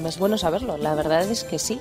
Es 0.06 0.18
bueno 0.18 0.36
saberlo, 0.36 0.76
la 0.76 0.94
verdad 0.94 1.22
es 1.30 1.42
que 1.42 1.58
sí. 1.58 1.80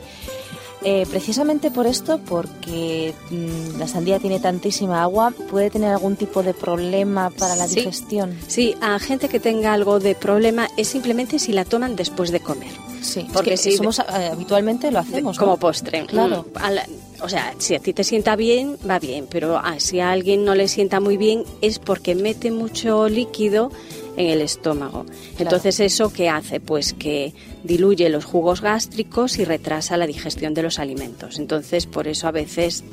Eh, 0.83 1.05
precisamente 1.09 1.69
por 1.69 1.85
esto, 1.85 2.19
porque 2.27 3.13
mm, 3.29 3.77
la 3.77 3.87
sandía 3.87 4.17
tiene 4.17 4.39
tantísima 4.39 5.03
agua, 5.03 5.31
puede 5.51 5.69
tener 5.69 5.91
algún 5.91 6.15
tipo 6.15 6.41
de 6.41 6.55
problema 6.55 7.29
para 7.29 7.55
la 7.55 7.67
Sí. 7.67 7.75
digestión. 7.75 8.35
Sí, 8.47 8.75
a 8.81 8.97
gente 8.97 9.29
que 9.29 9.39
tenga 9.39 9.73
algo 9.73 9.99
de 9.99 10.15
problema 10.15 10.67
es 10.77 10.87
simplemente 10.87 11.37
si 11.37 11.53
la 11.53 11.65
toman 11.65 11.95
después 11.95 12.31
de 12.31 12.39
comer. 12.39 12.71
Sí, 13.03 13.27
Porque 13.31 13.57
si- 13.57 13.77
somos, 13.77 13.99
eh, 13.99 14.03
habitualmente 14.31 14.89
lo 14.91 14.99
hacemos. 14.99 15.37
como 15.37 15.51
¿no? 15.51 15.57
postre. 15.57 16.05
Claro. 16.07 16.45
Mm, 16.55 16.71
la- 16.73 16.87
o 17.23 17.29
sea, 17.29 17.53
si 17.59 17.75
a 17.75 17.79
ti 17.79 17.93
te 17.93 18.03
sienta 18.03 18.35
bien, 18.35 18.77
va 18.89 18.97
bien, 18.97 19.27
pero 19.29 19.57
ah, 19.57 19.75
si 19.79 19.99
a 19.99 20.11
alguien 20.11 20.43
no 20.45 20.55
le 20.55 20.67
sienta 20.67 20.99
muy 20.99 21.17
bien 21.17 21.43
es 21.61 21.77
porque 21.77 22.15
mete 22.15 22.49
mucho 22.49 23.07
líquido 23.07 23.71
en 24.17 24.27
el 24.27 24.41
estómago. 24.41 25.05
Entonces, 25.39 25.79
¿eso 25.79 26.11
qué 26.11 26.29
hace? 26.29 26.59
Pues 26.59 26.93
que 26.93 27.33
diluye 27.63 28.09
los 28.09 28.25
jugos 28.25 28.61
gástricos 28.61 29.37
y 29.37 29.45
retrasa 29.45 29.97
la 29.97 30.07
digestión 30.07 30.53
de 30.53 30.63
los 30.63 30.79
alimentos. 30.79 31.39
Entonces, 31.39 31.85
por 31.85 32.07
eso 32.07 32.27
a 32.27 32.31
veces 32.31 32.83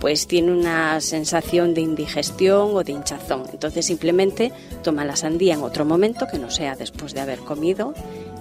pues 0.00 0.26
tiene 0.26 0.52
una 0.52 1.00
sensación 1.00 1.74
de 1.74 1.80
indigestión 1.80 2.70
o 2.72 2.84
de 2.84 2.92
hinchazón. 2.92 3.44
Entonces 3.52 3.86
simplemente 3.86 4.52
toma 4.82 5.04
la 5.04 5.16
sandía 5.16 5.54
en 5.54 5.62
otro 5.62 5.84
momento 5.84 6.26
que 6.30 6.38
no 6.38 6.50
sea 6.50 6.76
después 6.76 7.14
de 7.14 7.20
haber 7.20 7.40
comido 7.40 7.94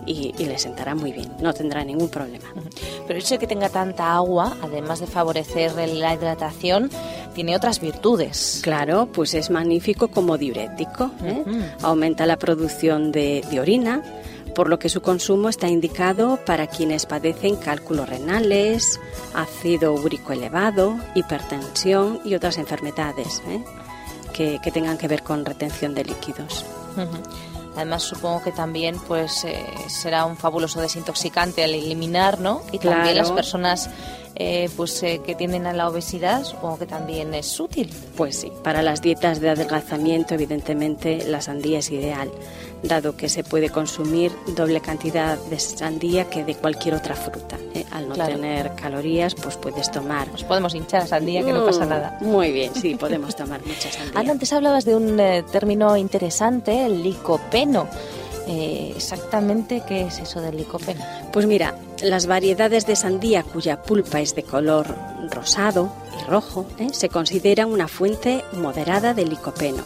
y, 0.08 0.34
le 0.46 0.58
sentará 0.58 0.96
muy 0.96 1.12
bien, 1.12 1.32
no 1.42 1.54
tendrá 1.54 1.84
ningún 1.84 2.10
problema. 2.10 2.46
Pero 3.06 3.20
el 3.20 3.24
hecho 3.24 3.36
de 3.36 3.40
que 3.40 3.48
tenga 3.48 3.70
tanta 3.70 4.16
agua, 4.16 4.58
además 4.62 5.00
de 5.00 5.08
favorecer 5.08 5.76
la 5.76 6.14
hidratación, 6.14 6.90
tiene 7.36 7.56
otras 7.56 7.80
virtudes. 7.80 8.62
Claro, 8.64 9.10
pues 9.12 9.34
es 9.34 9.50
magnífico 9.50 10.08
como 10.08 10.38
diurético, 10.38 11.12
¿eh? 11.24 11.44
aumenta 11.82 12.26
la 12.26 12.38
producción 12.38 13.12
de, 13.12 13.44
de 13.52 13.60
orina, 13.60 14.02
por 14.56 14.70
lo 14.70 14.80
que 14.80 14.90
su 14.90 15.02
consumo 15.02 15.50
está 15.50 15.68
indicado 15.68 16.40
para 16.44 16.66
quienes 16.66 17.06
padecen 17.06 17.58
cálculos 17.58 18.10
renales, 18.10 19.00
ácido 19.36 19.94
úrico 19.94 20.34
elevado, 20.34 20.98
hipertensión 21.14 22.22
y 22.26 22.34
otras 22.34 22.58
enfermedades 22.58 23.44
¿eh? 23.48 23.64
que, 24.34 24.60
que, 24.64 24.72
tengan 24.72 24.98
que 24.98 25.08
ver 25.08 25.22
con 25.22 25.46
retención 25.46 25.94
de 25.94 26.06
líquidos. 26.06 26.66
Además, 27.78 28.02
supongo 28.02 28.42
que 28.42 28.52
también 28.52 28.98
pues 29.08 29.44
eh, 29.46 29.64
será 29.88 30.26
un 30.26 30.36
fabuloso 30.36 30.82
desintoxicante 30.82 31.64
al 31.64 31.76
eliminar, 31.76 32.40
¿no? 32.40 32.64
Y 32.72 32.80
también 32.80 33.16
las 33.16 33.32
personas 33.32 33.90
eh, 34.40 34.70
pues 34.76 35.02
eh, 35.04 35.22
que 35.26 35.36
tienden 35.36 35.66
a 35.66 35.74
la 35.74 35.90
obesidad, 35.90 36.44
supongo 36.44 36.80
que 36.80 36.86
también 36.86 37.34
es 37.34 37.60
útil. 37.60 37.90
Pues 38.16 38.38
sí, 38.38 38.52
para 38.64 38.82
las 38.82 39.02
dietas 39.02 39.40
de 39.40 39.50
adelgazamiento, 39.50 40.36
evidentemente, 40.36 41.26
la 41.26 41.42
sandía 41.42 41.80
es 41.80 41.92
ideal 41.92 42.32
dado 42.84 43.16
que 43.16 43.30
se 43.30 43.44
puede 43.44 43.70
consumir 43.70 44.32
doble 44.56 44.82
cantidad 44.82 45.38
de 45.50 45.60
sandía 45.60 46.30
que 46.30 46.44
de 46.44 46.56
cualquier 46.56 46.96
otra 46.96 47.16
fruta. 47.16 47.58
¿eh? 47.74 47.86
Al 47.92 48.08
no 48.08 48.16
tener 48.16 48.76
calorías, 48.76 49.36
pues 49.36 49.58
puedes 49.58 49.92
tomar. 49.92 50.28
Nos 50.32 50.44
podemos 50.44 50.76
hinchar 50.76 51.08
sandía, 51.08 51.44
que 51.44 51.54
no 51.54 51.66
pasa 51.66 51.86
mm, 51.86 51.90
nada. 51.90 52.18
Muy 52.22 52.52
bien, 52.52 52.74
sí, 52.76 52.96
podemos 52.96 53.36
tomar 53.36 53.66
mucha 53.66 53.92
sandía. 53.92 54.32
antes 54.32 54.54
hablabas 54.54 54.86
de 54.86 54.96
un 54.96 55.20
eh, 55.20 55.44
término 55.52 55.98
interesante, 55.98 56.86
el 56.86 57.04
licopeno. 57.04 57.88
Exactamente 58.50 59.84
qué 59.86 60.04
es 60.04 60.20
eso 60.20 60.40
del 60.40 60.56
licopeno. 60.56 61.04
Pues 61.32 61.46
mira, 61.46 61.76
las 62.02 62.26
variedades 62.28 62.86
de 62.88 62.96
sandía 62.96 63.44
cuya 63.44 63.84
pulpa 63.84 64.22
es 64.22 64.36
de 64.36 64.44
color 64.44 64.96
rosado 65.32 65.92
y 66.20 66.30
rojo 66.30 66.66
se 66.92 67.10
consideran 67.10 67.72
una 67.72 67.88
fuente 67.88 68.44
moderada 68.54 69.14
de 69.14 69.26
licopeno 69.26 69.84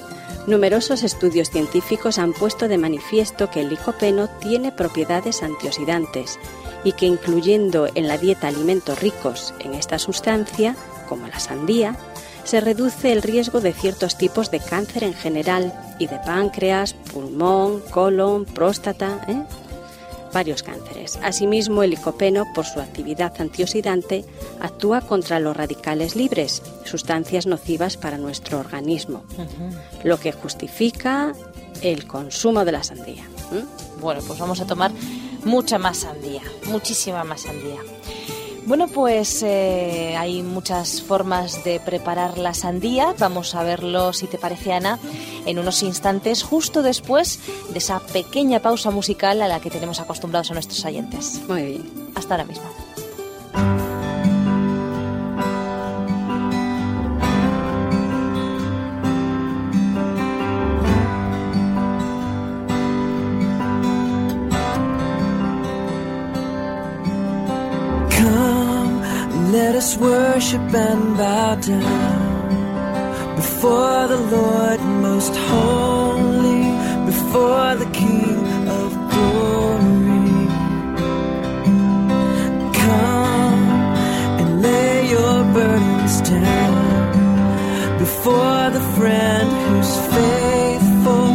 Numerosos 0.48 1.03
estudios 1.03 1.51
científicos 1.51 2.17
han 2.17 2.33
puesto 2.33 2.67
de 2.67 2.79
manifiesto 2.79 3.51
que 3.51 3.62
el 3.62 3.69
licopeno 3.69 4.27
tiene 4.27 4.71
propiedades 4.71 5.43
antioxidantes 5.43 6.39
y 6.83 6.93
que 6.93 7.05
incluyendo 7.05 7.88
en 7.93 8.07
la 8.07 8.17
dieta 8.17 8.48
alimentos 8.48 9.00
ricos 9.00 9.53
en 9.60 9.75
esta 9.75 10.00
sustancia, 10.00 10.75
como 11.07 11.27
la 11.27 11.39
sandía, 11.39 11.95
se 12.43 12.60
reduce 12.60 13.12
el 13.12 13.21
riesgo 13.21 13.62
de 13.62 13.71
ciertos 13.71 14.17
tipos 14.17 14.50
de 14.50 14.60
cáncer 14.60 15.03
en 15.03 15.13
general 15.13 15.74
y 16.00 16.07
de 16.07 16.17
páncreas, 16.25 16.93
pulmón, 16.93 17.81
colon, 17.91 18.45
próstata. 18.45 19.24
¿eh? 19.27 19.43
Varios 20.31 20.63
cánceres. 20.63 21.17
Asimismo, 21.21 21.83
el 21.83 21.91
licopeno, 21.91 22.45
por 22.53 22.65
su 22.65 22.79
actividad 22.79 23.33
antioxidante, 23.39 24.25
actúa 24.59 25.01
contra 25.01 25.39
los 25.39 25.55
radicales 25.55 26.15
libres, 26.15 26.61
sustancias 26.85 27.45
nocivas 27.45 27.97
para 27.97 28.17
nuestro 28.17 28.59
organismo, 28.59 29.23
lo 30.03 30.19
que 30.19 30.31
justifica 30.31 31.33
el 31.81 32.07
consumo 32.07 32.65
de 32.65 32.71
la 32.71 32.83
sandía. 32.83 33.23
Bueno, 34.00 34.21
pues 34.25 34.39
vamos 34.39 34.61
a 34.61 34.65
tomar 34.65 34.91
mucha 35.43 35.77
más 35.77 35.97
sandía, 35.97 36.41
muchísima 36.65 37.23
más 37.23 37.41
sandía. 37.41 37.79
Bueno, 38.65 38.88
pues 38.88 39.41
eh, 39.41 40.15
hay 40.17 40.43
muchas 40.43 41.01
formas 41.01 41.63
de 41.63 41.79
preparar 41.79 42.38
la 42.38 42.53
sandía. 42.53 43.15
Vamos 43.17 43.55
a 43.55 43.63
verlo, 43.63 44.13
si 44.13 44.27
te 44.27 44.38
parece, 44.38 44.71
Ana, 44.71 45.00
en 45.45 45.60
unos 45.60 45.83
instantes, 45.83 46.43
justo 46.43 46.81
después 46.81 47.39
de 47.71 47.77
esa 47.77 48.00
pequeña 48.00 48.60
pausa 48.60 48.91
musical 48.91 49.41
a 49.41 49.48
la 49.48 49.60
que 49.60 49.69
tenemos 49.69 50.00
acostumbrados 50.00 50.51
a 50.51 50.53
nuestros 50.53 50.83
oyentes. 50.86 51.41
Muy 51.48 51.63
bien. 51.63 52.12
Hasta 52.15 52.36
ahora 52.36 52.45
mismo. 52.45 52.65
us 69.81 69.98
worship 69.98 70.75
and 70.75 71.17
bow 71.17 71.55
down 71.55 72.30
before 73.41 74.07
the 74.07 74.21
Lord 74.38 74.79
most 75.07 75.36
holy, 75.51 76.63
before 77.12 77.69
the 77.83 77.89
King 78.01 78.38
of 78.79 78.89
glory. 79.13 80.45
Come 82.86 83.63
and 84.41 84.62
lay 84.62 85.10
your 85.15 85.38
burdens 85.55 86.15
down 86.36 87.98
before 87.98 88.63
the 88.77 88.83
friend 88.98 89.50
who's 89.63 89.93
faithful, 90.15 91.27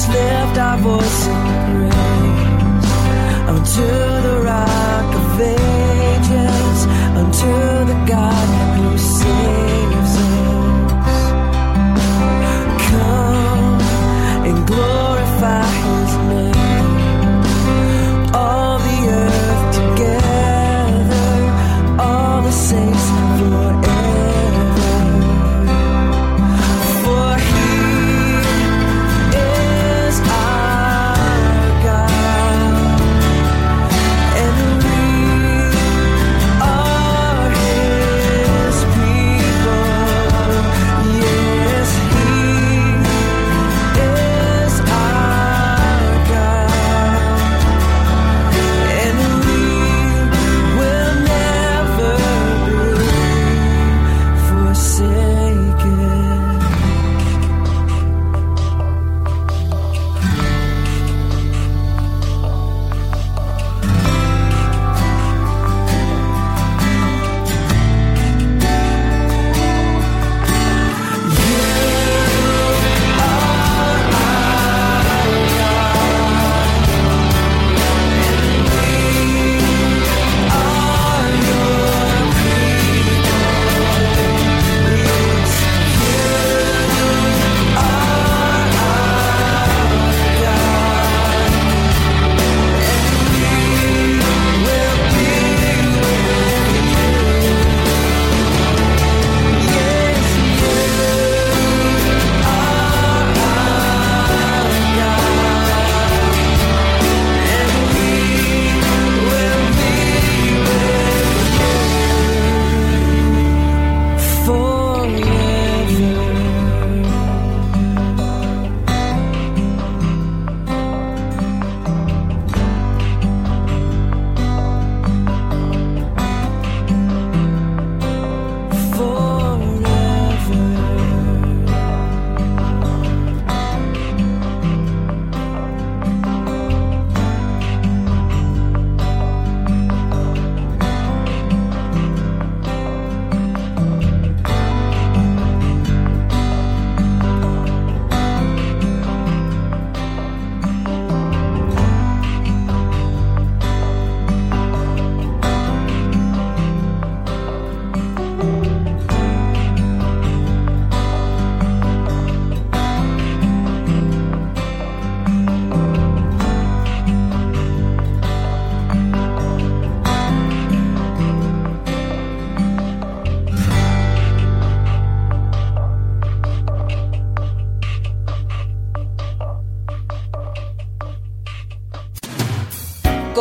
just 0.00 0.12
lift 0.12 0.58
our 0.58 0.78
voice 0.78 1.26
in 1.26 1.34
praise 1.50 2.90
unto 3.48 3.86
the 4.26 4.39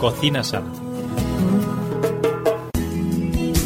Cocina 0.00 0.42
sana. 0.44 0.66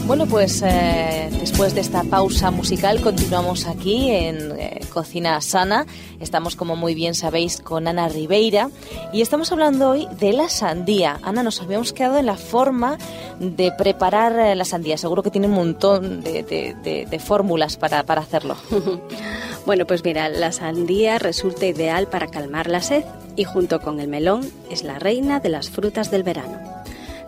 Bueno, 0.06 0.26
pues 0.26 0.60
eh, 0.66 1.28
después 1.38 1.74
de 1.74 1.80
esta 1.82 2.02
pausa 2.02 2.50
musical 2.50 3.00
continuamos 3.00 3.66
aquí 3.68 4.10
en 4.10 4.52
eh, 4.58 4.80
Cocina 4.92 5.40
Sana. 5.40 5.86
Estamos, 6.18 6.56
como 6.56 6.74
muy 6.74 6.96
bien 6.96 7.14
sabéis, 7.14 7.60
con 7.60 7.86
Ana 7.86 8.08
Ribeira 8.08 8.70
y 9.12 9.22
estamos 9.22 9.52
hablando 9.52 9.90
hoy 9.90 10.08
de 10.18 10.32
la 10.32 10.48
sandía. 10.48 11.20
Ana, 11.22 11.44
nos 11.44 11.60
habíamos 11.62 11.92
quedado 11.92 12.18
en 12.18 12.26
la 12.26 12.36
forma 12.36 12.98
de 13.38 13.70
preparar 13.70 14.36
eh, 14.36 14.54
la 14.56 14.64
sandía. 14.64 14.96
Seguro 14.98 15.22
que 15.22 15.30
tiene 15.30 15.46
un 15.46 15.54
montón 15.54 16.22
de, 16.22 16.42
de- 16.42 16.74
de- 16.82 17.06
de 17.06 17.18
fórmulas 17.20 17.76
para, 17.76 18.02
para 18.04 18.20
hacerlo. 18.22 18.56
Bueno, 19.66 19.86
pues 19.86 20.04
mira, 20.04 20.28
la 20.28 20.52
sandía 20.52 21.18
resulta 21.18 21.66
ideal 21.66 22.08
para 22.08 22.28
calmar 22.28 22.68
la 22.68 22.80
sed 22.80 23.04
y 23.36 23.44
junto 23.44 23.80
con 23.80 24.00
el 24.00 24.08
melón 24.08 24.50
es 24.70 24.82
la 24.82 24.98
reina 24.98 25.38
de 25.40 25.48
las 25.50 25.70
frutas 25.70 26.10
del 26.10 26.22
verano. 26.22 26.58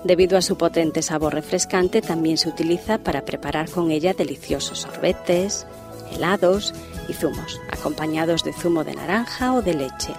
Debido 0.05 0.37
a 0.37 0.43
su 0.43 0.57
potente 0.57 1.03
sabor 1.03 1.35
refrescante, 1.35 2.03
también 2.03 2.37
se 2.37 2.49
utiliza 2.49 2.99
para 2.99 3.25
preparar 3.25 3.71
con 3.71 3.91
ella 3.93 4.15
deliciosos 4.15 4.81
sorbetes, 4.81 5.67
helados 6.13 6.75
y 7.09 7.13
zumos, 7.13 7.61
acompañados 7.71 8.43
de 8.43 8.53
zumo 8.53 8.83
de 8.83 8.95
naranja 8.95 9.55
o 9.55 9.63
de 9.63 9.75
leche. 9.75 10.13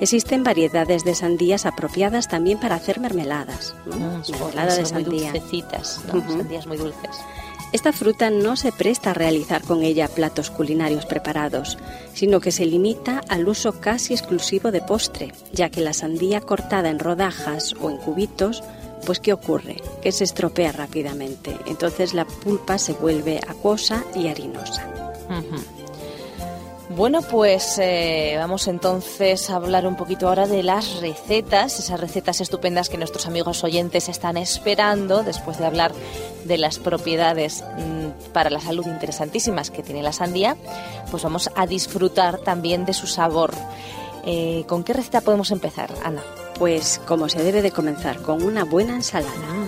Existen 0.00 0.44
variedades 0.44 1.04
de 1.04 1.14
sandías 1.14 1.64
apropiadas 1.66 2.28
también 2.28 2.58
para 2.58 2.74
hacer 2.74 3.00
mermeladas. 3.00 3.74
¿no? 3.86 3.96
Mm, 3.96 4.22
Mermelada 4.32 4.74
de 4.74 4.80
muy 4.82 4.90
sandía. 4.90 5.30
dulcecitas, 5.32 6.00
¿no? 6.12 6.20
Sandías 6.28 6.66
muy 6.66 6.76
dulces. 6.76 7.16
Esta 7.74 7.92
fruta 7.92 8.30
no 8.30 8.54
se 8.54 8.70
presta 8.70 9.10
a 9.10 9.14
realizar 9.14 9.62
con 9.62 9.82
ella 9.82 10.06
platos 10.06 10.48
culinarios 10.48 11.06
preparados, 11.06 11.76
sino 12.12 12.38
que 12.38 12.52
se 12.52 12.66
limita 12.66 13.20
al 13.28 13.48
uso 13.48 13.80
casi 13.80 14.14
exclusivo 14.14 14.70
de 14.70 14.80
postre, 14.80 15.32
ya 15.52 15.70
que 15.70 15.80
la 15.80 15.92
sandía 15.92 16.40
cortada 16.40 16.88
en 16.88 17.00
rodajas 17.00 17.74
o 17.80 17.90
en 17.90 17.96
cubitos, 17.96 18.62
pues 19.04 19.18
¿qué 19.18 19.32
ocurre? 19.32 19.82
Que 20.00 20.12
se 20.12 20.22
estropea 20.22 20.70
rápidamente, 20.70 21.56
entonces 21.66 22.14
la 22.14 22.26
pulpa 22.26 22.78
se 22.78 22.92
vuelve 22.92 23.40
acuosa 23.44 24.04
y 24.14 24.28
harinosa. 24.28 24.88
Bueno, 26.90 27.22
pues 27.22 27.78
eh, 27.78 28.34
vamos 28.38 28.68
entonces 28.68 29.48
a 29.48 29.56
hablar 29.56 29.86
un 29.86 29.96
poquito 29.96 30.28
ahora 30.28 30.46
de 30.46 30.62
las 30.62 31.00
recetas, 31.00 31.78
esas 31.78 31.98
recetas 31.98 32.42
estupendas 32.42 32.90
que 32.90 32.98
nuestros 32.98 33.26
amigos 33.26 33.64
oyentes 33.64 34.10
están 34.10 34.36
esperando 34.36 35.22
después 35.22 35.58
de 35.58 35.64
hablar 35.64 35.92
de 36.44 36.58
las 36.58 36.78
propiedades 36.78 37.64
mm, 37.78 38.32
para 38.32 38.50
la 38.50 38.60
salud 38.60 38.86
interesantísimas 38.86 39.70
que 39.70 39.82
tiene 39.82 40.02
la 40.02 40.12
sandía, 40.12 40.56
pues 41.10 41.22
vamos 41.22 41.50
a 41.56 41.66
disfrutar 41.66 42.38
también 42.38 42.84
de 42.84 42.92
su 42.92 43.06
sabor. 43.06 43.54
Eh, 44.26 44.64
¿Con 44.68 44.84
qué 44.84 44.92
receta 44.92 45.22
podemos 45.22 45.50
empezar, 45.50 45.90
Ana? 46.04 46.22
Pues 46.58 47.00
como 47.06 47.30
se 47.30 47.42
debe 47.42 47.62
de 47.62 47.70
comenzar, 47.70 48.20
con 48.20 48.42
una 48.42 48.64
buena 48.64 48.94
ensalada. 48.94 49.63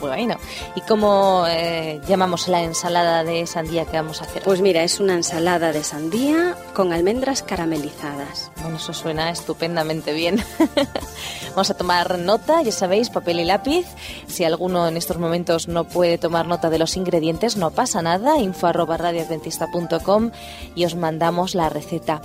Bueno, 0.00 0.36
¿y 0.76 0.80
cómo 0.82 1.44
eh, 1.48 2.00
llamamos 2.06 2.48
la 2.48 2.62
ensalada 2.62 3.24
de 3.24 3.46
sandía 3.46 3.84
que 3.84 3.96
vamos 3.96 4.20
a 4.20 4.24
hacer? 4.24 4.42
Pues 4.42 4.60
mira, 4.60 4.82
es 4.82 5.00
una 5.00 5.14
ensalada 5.14 5.72
de 5.72 5.82
sandía 5.82 6.56
con 6.74 6.92
almendras 6.92 7.42
caramelizadas. 7.42 8.50
Bueno, 8.62 8.76
eso 8.76 8.92
suena 8.92 9.30
estupendamente 9.30 10.12
bien. 10.12 10.42
Vamos 11.50 11.70
a 11.70 11.76
tomar 11.76 12.18
nota, 12.18 12.62
ya 12.62 12.70
sabéis, 12.70 13.10
papel 13.10 13.40
y 13.40 13.44
lápiz. 13.44 13.86
Si 14.28 14.44
alguno 14.44 14.86
en 14.86 14.96
estos 14.96 15.18
momentos 15.18 15.66
no 15.66 15.84
puede 15.84 16.18
tomar 16.18 16.46
nota 16.46 16.70
de 16.70 16.78
los 16.78 16.96
ingredientes, 16.96 17.56
no 17.56 17.70
pasa 17.72 18.00
nada. 18.00 18.38
Info 18.38 18.68
arroba 18.68 18.96
radioadventista.com 18.96 20.30
y 20.76 20.84
os 20.84 20.94
mandamos 20.94 21.54
la 21.54 21.68
receta. 21.68 22.20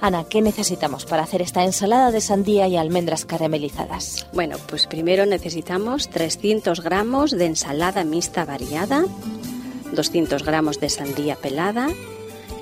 Ana, 0.00 0.24
¿qué 0.24 0.40
necesitamos 0.40 1.06
para 1.06 1.24
hacer 1.24 1.42
esta 1.42 1.64
ensalada 1.64 2.12
de 2.12 2.20
sandía 2.20 2.68
y 2.68 2.76
almendras 2.76 3.24
caramelizadas? 3.24 4.26
Bueno, 4.32 4.56
pues 4.68 4.86
primero 4.86 5.26
necesitamos 5.26 6.08
300 6.08 6.80
gramos 6.82 7.32
de 7.32 7.46
ensalada 7.46 8.04
mixta 8.04 8.44
variada, 8.44 9.04
200 9.92 10.44
gramos 10.44 10.78
de 10.78 10.88
sandía 10.88 11.34
pelada, 11.34 11.88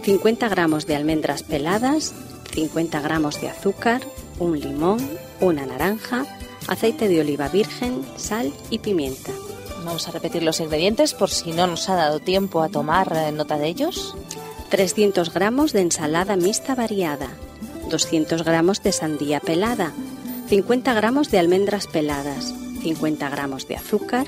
50 0.02 0.48
gramos 0.48 0.86
de 0.86 0.96
almendras 0.96 1.42
peladas, 1.42 2.14
50 2.52 3.00
gramos 3.00 3.38
de 3.40 3.50
azúcar, 3.50 4.00
un 4.38 4.58
limón, 4.58 4.98
una 5.40 5.66
naranja, 5.66 6.24
aceite 6.68 7.06
de 7.06 7.20
oliva 7.20 7.48
virgen, 7.48 8.02
sal 8.16 8.52
y 8.70 8.78
pimienta. 8.78 9.32
Vamos 9.84 10.08
a 10.08 10.10
repetir 10.10 10.42
los 10.42 10.60
ingredientes 10.60 11.12
por 11.12 11.30
si 11.30 11.52
no 11.52 11.66
nos 11.66 11.88
ha 11.90 11.96
dado 11.96 12.18
tiempo 12.18 12.62
a 12.62 12.70
tomar 12.70 13.12
eh, 13.14 13.30
nota 13.30 13.58
de 13.58 13.68
ellos. 13.68 14.16
300 14.70 15.32
gramos 15.32 15.72
de 15.72 15.80
ensalada 15.80 16.36
mixta 16.36 16.74
variada, 16.74 17.28
200 17.90 18.42
gramos 18.44 18.82
de 18.82 18.92
sandía 18.92 19.40
pelada, 19.40 19.92
50 20.48 20.92
gramos 20.94 21.30
de 21.30 21.38
almendras 21.38 21.86
peladas, 21.86 22.52
50 22.82 23.28
gramos 23.30 23.68
de 23.68 23.76
azúcar, 23.76 24.26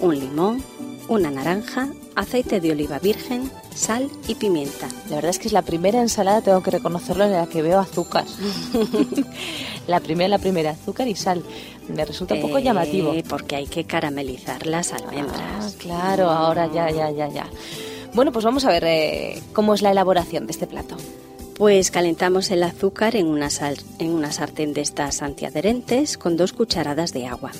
un 0.00 0.18
limón, 0.18 0.62
una 1.08 1.30
naranja, 1.30 1.88
aceite 2.16 2.60
de 2.60 2.72
oliva 2.72 2.98
virgen, 2.98 3.48
sal 3.74 4.10
y 4.26 4.34
pimienta. 4.34 4.88
La 5.08 5.16
verdad 5.16 5.30
es 5.30 5.38
que 5.38 5.46
es 5.46 5.52
la 5.52 5.62
primera 5.62 6.00
ensalada, 6.00 6.40
tengo 6.42 6.62
que 6.64 6.72
reconocerlo, 6.72 7.24
en 7.24 7.32
la 7.32 7.46
que 7.46 7.62
veo 7.62 7.78
azúcar. 7.78 8.24
la 9.86 10.00
primera, 10.00 10.28
la 10.28 10.38
primera, 10.38 10.70
azúcar 10.72 11.06
y 11.06 11.14
sal. 11.14 11.42
Me 11.88 12.04
resulta 12.04 12.34
un 12.34 12.40
poco 12.40 12.58
Eh, 12.58 12.62
llamativo. 12.64 13.14
Porque 13.28 13.54
hay 13.54 13.66
que 13.66 13.84
caramelizar 13.84 14.66
las 14.66 14.92
Ah, 14.92 14.96
almendras. 14.96 15.76
claro, 15.78 16.28
ahora 16.30 16.66
ya, 16.72 16.90
ya, 16.90 17.10
ya, 17.12 17.28
ya. 17.28 17.46
Bueno, 18.16 18.32
pues 18.32 18.44
vamos 18.44 18.64
a 18.64 18.70
ver 18.70 18.82
eh, 18.86 19.42
cómo 19.52 19.74
es 19.74 19.82
la 19.82 19.92
elaboración 19.92 20.46
de 20.46 20.52
este 20.52 20.66
plato. 20.66 20.96
Pues 21.56 21.90
calentamos 21.90 22.50
el 22.50 22.62
azúcar 22.62 23.14
en 23.16 23.26
una, 23.28 23.48
sal- 23.48 23.78
en 23.98 24.10
una 24.10 24.30
sartén 24.32 24.74
de 24.74 24.80
estas 24.82 25.22
antiadherentes 25.22 26.18
con 26.18 26.36
dos 26.36 26.52
cucharadas 26.52 27.12
de 27.14 27.26
agua. 27.26 27.52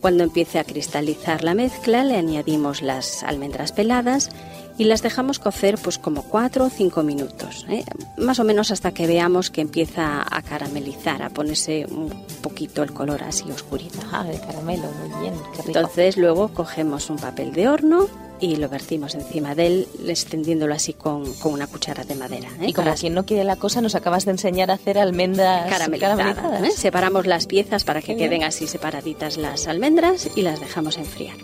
Cuando 0.00 0.22
empiece 0.22 0.58
a 0.60 0.64
cristalizar 0.64 1.42
la 1.42 1.54
mezcla 1.54 2.04
le 2.04 2.16
añadimos 2.16 2.82
las 2.82 3.24
almendras 3.24 3.72
peladas 3.72 4.30
y 4.78 4.84
las 4.84 5.02
dejamos 5.02 5.38
cocer 5.40 5.76
pues 5.82 5.98
como 5.98 6.22
cuatro 6.22 6.66
o 6.66 6.70
cinco 6.70 7.02
minutos, 7.02 7.64
¿eh? 7.68 7.82
más 8.18 8.38
o 8.40 8.44
menos 8.44 8.70
hasta 8.70 8.92
que 8.92 9.06
veamos 9.06 9.50
que 9.50 9.62
empieza 9.62 10.22
a 10.30 10.42
caramelizar, 10.42 11.22
a 11.22 11.30
ponerse 11.30 11.86
un 11.90 12.10
poquito 12.42 12.82
el 12.82 12.92
color 12.92 13.22
así 13.24 13.50
oscurito. 13.50 13.98
Ah, 14.12 14.22
de 14.24 14.38
caramelo, 14.38 14.84
muy 15.00 15.20
bien, 15.22 15.34
qué 15.54 15.62
rico. 15.62 15.78
Entonces 15.78 16.16
luego 16.18 16.48
cogemos 16.48 17.08
un 17.10 17.16
papel 17.16 17.52
de 17.54 17.68
horno 17.68 18.06
y 18.40 18.56
lo 18.56 18.68
vertimos 18.68 19.14
encima 19.14 19.54
de 19.54 19.66
él, 19.66 19.88
extendiéndolo 20.06 20.74
así 20.74 20.92
con, 20.92 21.32
con 21.34 21.52
una 21.54 21.66
cuchara 21.66 22.04
de 22.04 22.14
madera. 22.14 22.48
¿eh? 22.60 22.68
y 22.68 22.72
como 22.72 22.86
Para 22.88 22.96
quien 22.96 23.14
no 23.14 23.24
quiere 23.24 23.44
la 23.44 23.56
cosa, 23.56 23.80
nos 23.80 23.94
acabas 23.94 24.24
de 24.26 24.32
enseñar 24.32 24.70
a 24.70 24.74
hacer 24.74 24.98
almendras 24.98 25.68
caramelizadas. 25.70 26.18
caramelizadas. 26.18 26.62
¿eh? 26.68 26.76
Separamos 26.76 27.26
las 27.26 27.46
piezas 27.46 27.84
para 27.84 28.02
que 28.02 28.16
queden 28.16 28.42
así 28.44 28.66
separaditas 28.66 29.36
las 29.38 29.66
almendras 29.68 30.28
y 30.36 30.42
las 30.42 30.60
dejamos 30.60 30.98
enfriar. 30.98 31.36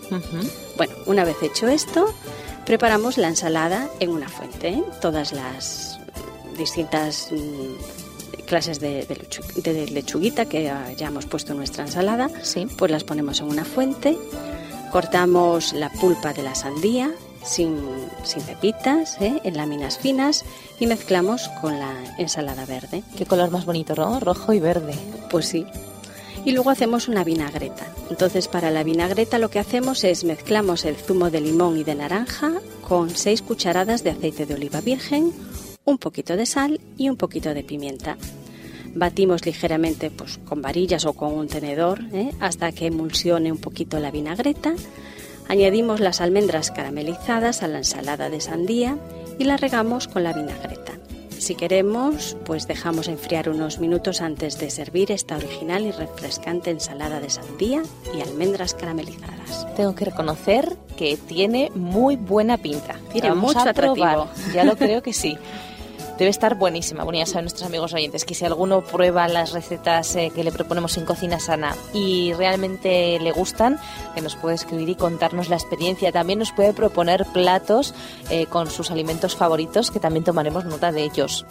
Bueno, 0.77 0.93
una 1.07 1.23
vez 1.23 1.37
hecho 1.41 1.67
esto, 1.67 2.13
preparamos 2.65 3.17
la 3.17 3.27
ensalada 3.29 3.89
en 3.99 4.09
una 4.11 4.29
fuente. 4.29 4.69
¿eh? 4.69 4.83
Todas 5.01 5.31
las 5.33 5.99
distintas 6.57 7.29
mm, 7.31 8.43
clases 8.45 8.79
de, 8.79 9.05
de 9.05 9.15
lechu- 9.17 9.53
de 9.63 9.87
lechuguita 9.87 10.45
que 10.45 10.69
hayamos 10.69 11.25
puesto 11.25 11.53
en 11.53 11.57
nuestra 11.57 11.85
ensalada, 11.85 12.29
Sí. 12.43 12.67
pues 12.77 12.91
las 12.91 13.03
ponemos 13.03 13.39
en 13.39 13.47
una 13.47 13.65
fuente. 13.65 14.15
Cortamos 14.93 15.73
la 15.73 15.89
pulpa 15.89 16.33
de 16.33 16.43
la 16.43 16.53
sandía 16.53 17.11
sin, 17.43 17.79
sin 18.21 18.43
pepitas, 18.43 19.19
¿eh? 19.19 19.41
en 19.43 19.57
láminas 19.57 19.97
finas 19.97 20.45
y 20.79 20.85
mezclamos 20.85 21.49
con 21.61 21.79
la 21.79 21.95
ensalada 22.19 22.67
verde. 22.67 23.01
Qué 23.17 23.25
color 23.25 23.49
más 23.49 23.65
bonito, 23.65 23.95
¿no? 23.95 24.19
Rojo 24.19 24.53
y 24.53 24.59
verde. 24.59 24.93
Pues 25.31 25.47
sí. 25.47 25.65
Y 26.45 26.51
luego 26.51 26.69
hacemos 26.69 27.07
una 27.07 27.23
vinagreta. 27.23 27.87
Entonces 28.11 28.47
para 28.47 28.69
la 28.69 28.83
vinagreta 28.83 29.39
lo 29.39 29.49
que 29.49 29.57
hacemos 29.57 30.03
es 30.03 30.25
mezclamos 30.25 30.85
el 30.85 30.95
zumo 30.95 31.31
de 31.31 31.41
limón 31.41 31.75
y 31.79 31.83
de 31.83 31.95
naranja 31.95 32.51
con 32.87 33.09
6 33.09 33.41
cucharadas 33.41 34.03
de 34.03 34.11
aceite 34.11 34.45
de 34.45 34.53
oliva 34.53 34.79
virgen, 34.81 35.33
un 35.85 35.97
poquito 35.97 36.37
de 36.37 36.45
sal 36.45 36.79
y 36.97 37.09
un 37.09 37.17
poquito 37.17 37.55
de 37.55 37.63
pimienta. 37.63 38.15
Batimos 38.95 39.45
ligeramente 39.45 40.11
pues, 40.11 40.39
con 40.45 40.61
varillas 40.61 41.05
o 41.05 41.13
con 41.13 41.33
un 41.33 41.47
tenedor 41.47 42.01
¿eh? 42.13 42.31
hasta 42.39 42.71
que 42.71 42.87
emulsione 42.87 43.51
un 43.51 43.57
poquito 43.57 43.99
la 43.99 44.11
vinagreta. 44.11 44.73
Añadimos 45.47 45.99
las 45.99 46.21
almendras 46.21 46.71
caramelizadas 46.71 47.63
a 47.63 47.67
la 47.67 47.79
ensalada 47.79 48.29
de 48.29 48.39
sandía 48.39 48.97
y 49.39 49.45
la 49.45 49.57
regamos 49.57 50.07
con 50.07 50.23
la 50.23 50.33
vinagreta. 50.33 50.93
Si 51.43 51.55
queremos, 51.55 52.37
pues 52.45 52.67
dejamos 52.67 53.09
enfriar 53.09 53.49
unos 53.49 53.79
minutos 53.79 54.21
antes 54.21 54.59
de 54.59 54.69
servir 54.69 55.11
esta 55.11 55.35
original 55.35 55.83
y 55.83 55.91
refrescante 55.91 56.69
ensalada 56.69 57.19
de 57.19 57.29
sandía 57.29 57.83
y 58.15 58.21
almendras 58.21 58.73
caramelizadas. 58.73 59.67
Tengo 59.75 59.93
que 59.93 60.05
reconocer 60.05 60.77
que 60.95 61.17
tiene 61.17 61.69
muy 61.75 62.15
buena 62.15 62.57
pinta. 62.57 62.95
Tiene 63.11 63.33
mucho 63.33 63.59
a 63.59 63.73
probar. 63.73 64.19
atractivo. 64.19 64.53
Ya 64.53 64.63
lo 64.63 64.77
creo 64.77 65.03
que 65.03 65.11
sí. 65.11 65.37
Debe 66.17 66.29
estar 66.29 66.55
buenísima. 66.55 67.03
Bueno, 67.03 67.17
ya 67.17 67.25
saben 67.25 67.45
nuestros 67.45 67.67
amigos 67.67 67.93
oyentes 67.93 68.23
que 68.23 68.35
si 68.35 68.45
alguno 68.45 68.81
prueba 68.81 69.27
las 69.27 69.51
recetas 69.51 70.15
eh, 70.15 70.31
que 70.33 70.43
le 70.43 70.51
proponemos 70.51 70.95
en 70.97 71.05
Cocina 71.05 71.39
Sana 71.39 71.75
y 71.91 72.33
realmente 72.33 73.19
le 73.19 73.31
gustan, 73.31 73.79
que 74.13 74.21
nos 74.21 74.35
puede 74.35 74.55
escribir 74.55 74.89
y 74.89 74.95
contarnos 74.95 75.49
la 75.49 75.55
experiencia. 75.55 76.11
También 76.11 76.39
nos 76.39 76.51
puede 76.51 76.73
proponer 76.73 77.25
platos 77.33 77.95
eh, 78.29 78.45
con 78.45 78.69
sus 78.69 78.91
alimentos 78.91 79.35
favoritos, 79.35 79.89
que 79.89 79.99
también 79.99 80.23
tomaremos 80.23 80.65
nota 80.65 80.91
de 80.91 81.03
ellos. 81.03 81.45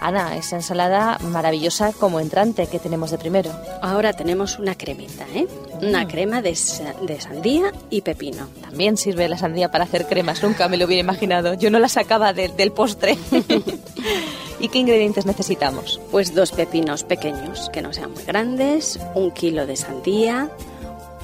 Ana, 0.00 0.36
esa 0.36 0.56
ensalada 0.56 1.18
maravillosa 1.22 1.92
como 1.92 2.20
entrante 2.20 2.66
que 2.66 2.78
tenemos 2.78 3.10
de 3.10 3.18
primero. 3.18 3.50
Ahora 3.82 4.12
tenemos 4.12 4.58
una 4.58 4.74
cremita, 4.76 5.26
¿eh? 5.34 5.46
Una 5.82 6.06
crema 6.06 6.40
de, 6.42 6.56
de 7.02 7.20
sandía 7.20 7.72
y 7.90 8.02
pepino. 8.02 8.48
También 8.60 8.96
sirve 8.96 9.28
la 9.28 9.38
sandía 9.38 9.70
para 9.70 9.84
hacer 9.84 10.06
cremas, 10.06 10.42
nunca 10.42 10.68
me 10.68 10.76
lo 10.76 10.86
hubiera 10.86 11.00
imaginado. 11.00 11.54
Yo 11.54 11.70
no 11.70 11.78
la 11.78 11.88
sacaba 11.88 12.32
de- 12.32 12.48
del 12.48 12.72
postre. 12.72 13.18
¿Y 14.60 14.68
qué 14.68 14.78
ingredientes 14.78 15.24
necesitamos? 15.26 16.00
Pues 16.10 16.34
dos 16.34 16.50
pepinos 16.52 17.04
pequeños, 17.04 17.70
que 17.72 17.80
no 17.82 17.92
sean 17.92 18.12
muy 18.12 18.24
grandes, 18.24 18.98
un 19.14 19.30
kilo 19.30 19.66
de 19.66 19.76
sandía, 19.76 20.50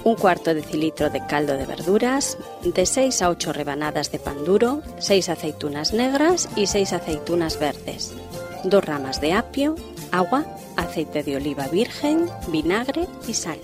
un 0.04 0.14
cuarto 0.14 0.54
de 0.54 0.62
cilitro 0.62 1.10
de 1.10 1.26
caldo 1.26 1.54
de 1.56 1.66
verduras, 1.66 2.38
de 2.62 2.86
6 2.86 3.22
a 3.22 3.30
8 3.30 3.52
rebanadas 3.52 4.12
de 4.12 4.20
pan 4.20 4.44
duro, 4.44 4.82
6 4.98 5.30
aceitunas 5.30 5.92
negras 5.92 6.48
y 6.54 6.66
6 6.68 6.92
aceitunas 6.92 7.58
verdes, 7.58 8.12
dos 8.64 8.84
ramas 8.84 9.20
de 9.20 9.32
apio, 9.32 9.76
agua, 10.10 10.44
aceite 10.76 11.22
de 11.22 11.36
oliva 11.36 11.68
virgen, 11.68 12.28
vinagre 12.48 13.06
y 13.26 13.34
sal. 13.34 13.58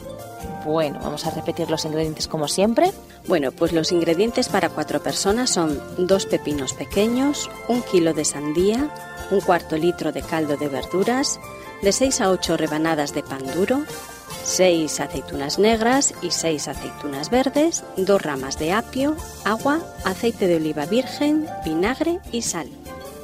Bueno, 0.65 1.01
vamos 1.03 1.27
a 1.27 1.31
repetir 1.31 1.71
los 1.71 1.85
ingredientes 1.85 2.29
como 2.29 2.47
siempre. 2.47 2.93
Bueno, 3.27 3.53
pues 3.53 3.73
los 3.73 3.93
ingredientes 3.93 4.49
para 4.49 4.69
cuatro 4.69 5.03
personas 5.03 5.51
son 5.51 5.81
dos 5.99 6.27
pepinos 6.27 6.75
pequeños, 6.75 7.51
un 7.69 7.83
kilo 7.83 8.13
de 8.13 8.25
sandía, 8.25 8.91
un 9.31 9.41
cuarto 9.41 9.77
litro 9.77 10.13
de 10.13 10.23
caldo 10.23 10.57
de 10.57 10.69
verduras, 10.69 11.41
de 11.83 11.93
6 11.93 12.21
a 12.21 12.31
8 12.31 12.57
rebanadas 12.57 13.15
de 13.15 13.23
pan 13.23 13.43
duro, 13.55 13.85
6 14.45 15.01
aceitunas 15.01 15.59
negras 15.59 16.15
y 16.23 16.31
6 16.31 16.69
aceitunas 16.69 17.31
verdes, 17.31 17.85
dos 17.97 18.21
ramas 18.21 18.59
de 18.59 18.73
apio, 18.73 19.17
agua, 19.45 19.81
aceite 20.05 20.47
de 20.47 20.57
oliva 20.57 20.87
virgen, 20.87 21.47
vinagre 21.65 22.21
y 22.33 22.43
sal. 22.43 22.69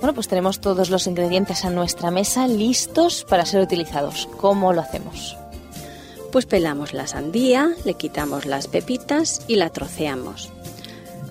Bueno, 0.06 0.14
pues 0.14 0.28
tenemos 0.28 0.60
todos 0.60 0.88
los 0.88 1.08
ingredientes 1.08 1.64
a 1.64 1.70
nuestra 1.70 2.12
mesa 2.12 2.46
listos 2.46 3.26
para 3.28 3.44
ser 3.44 3.60
utilizados. 3.60 4.28
¿Cómo 4.36 4.72
lo 4.72 4.80
hacemos? 4.80 5.36
Pues 6.30 6.46
pelamos 6.46 6.92
la 6.92 7.08
sandía, 7.08 7.72
le 7.84 7.94
quitamos 7.94 8.46
las 8.46 8.68
pepitas 8.68 9.42
y 9.48 9.56
la 9.56 9.70
troceamos. 9.70 10.52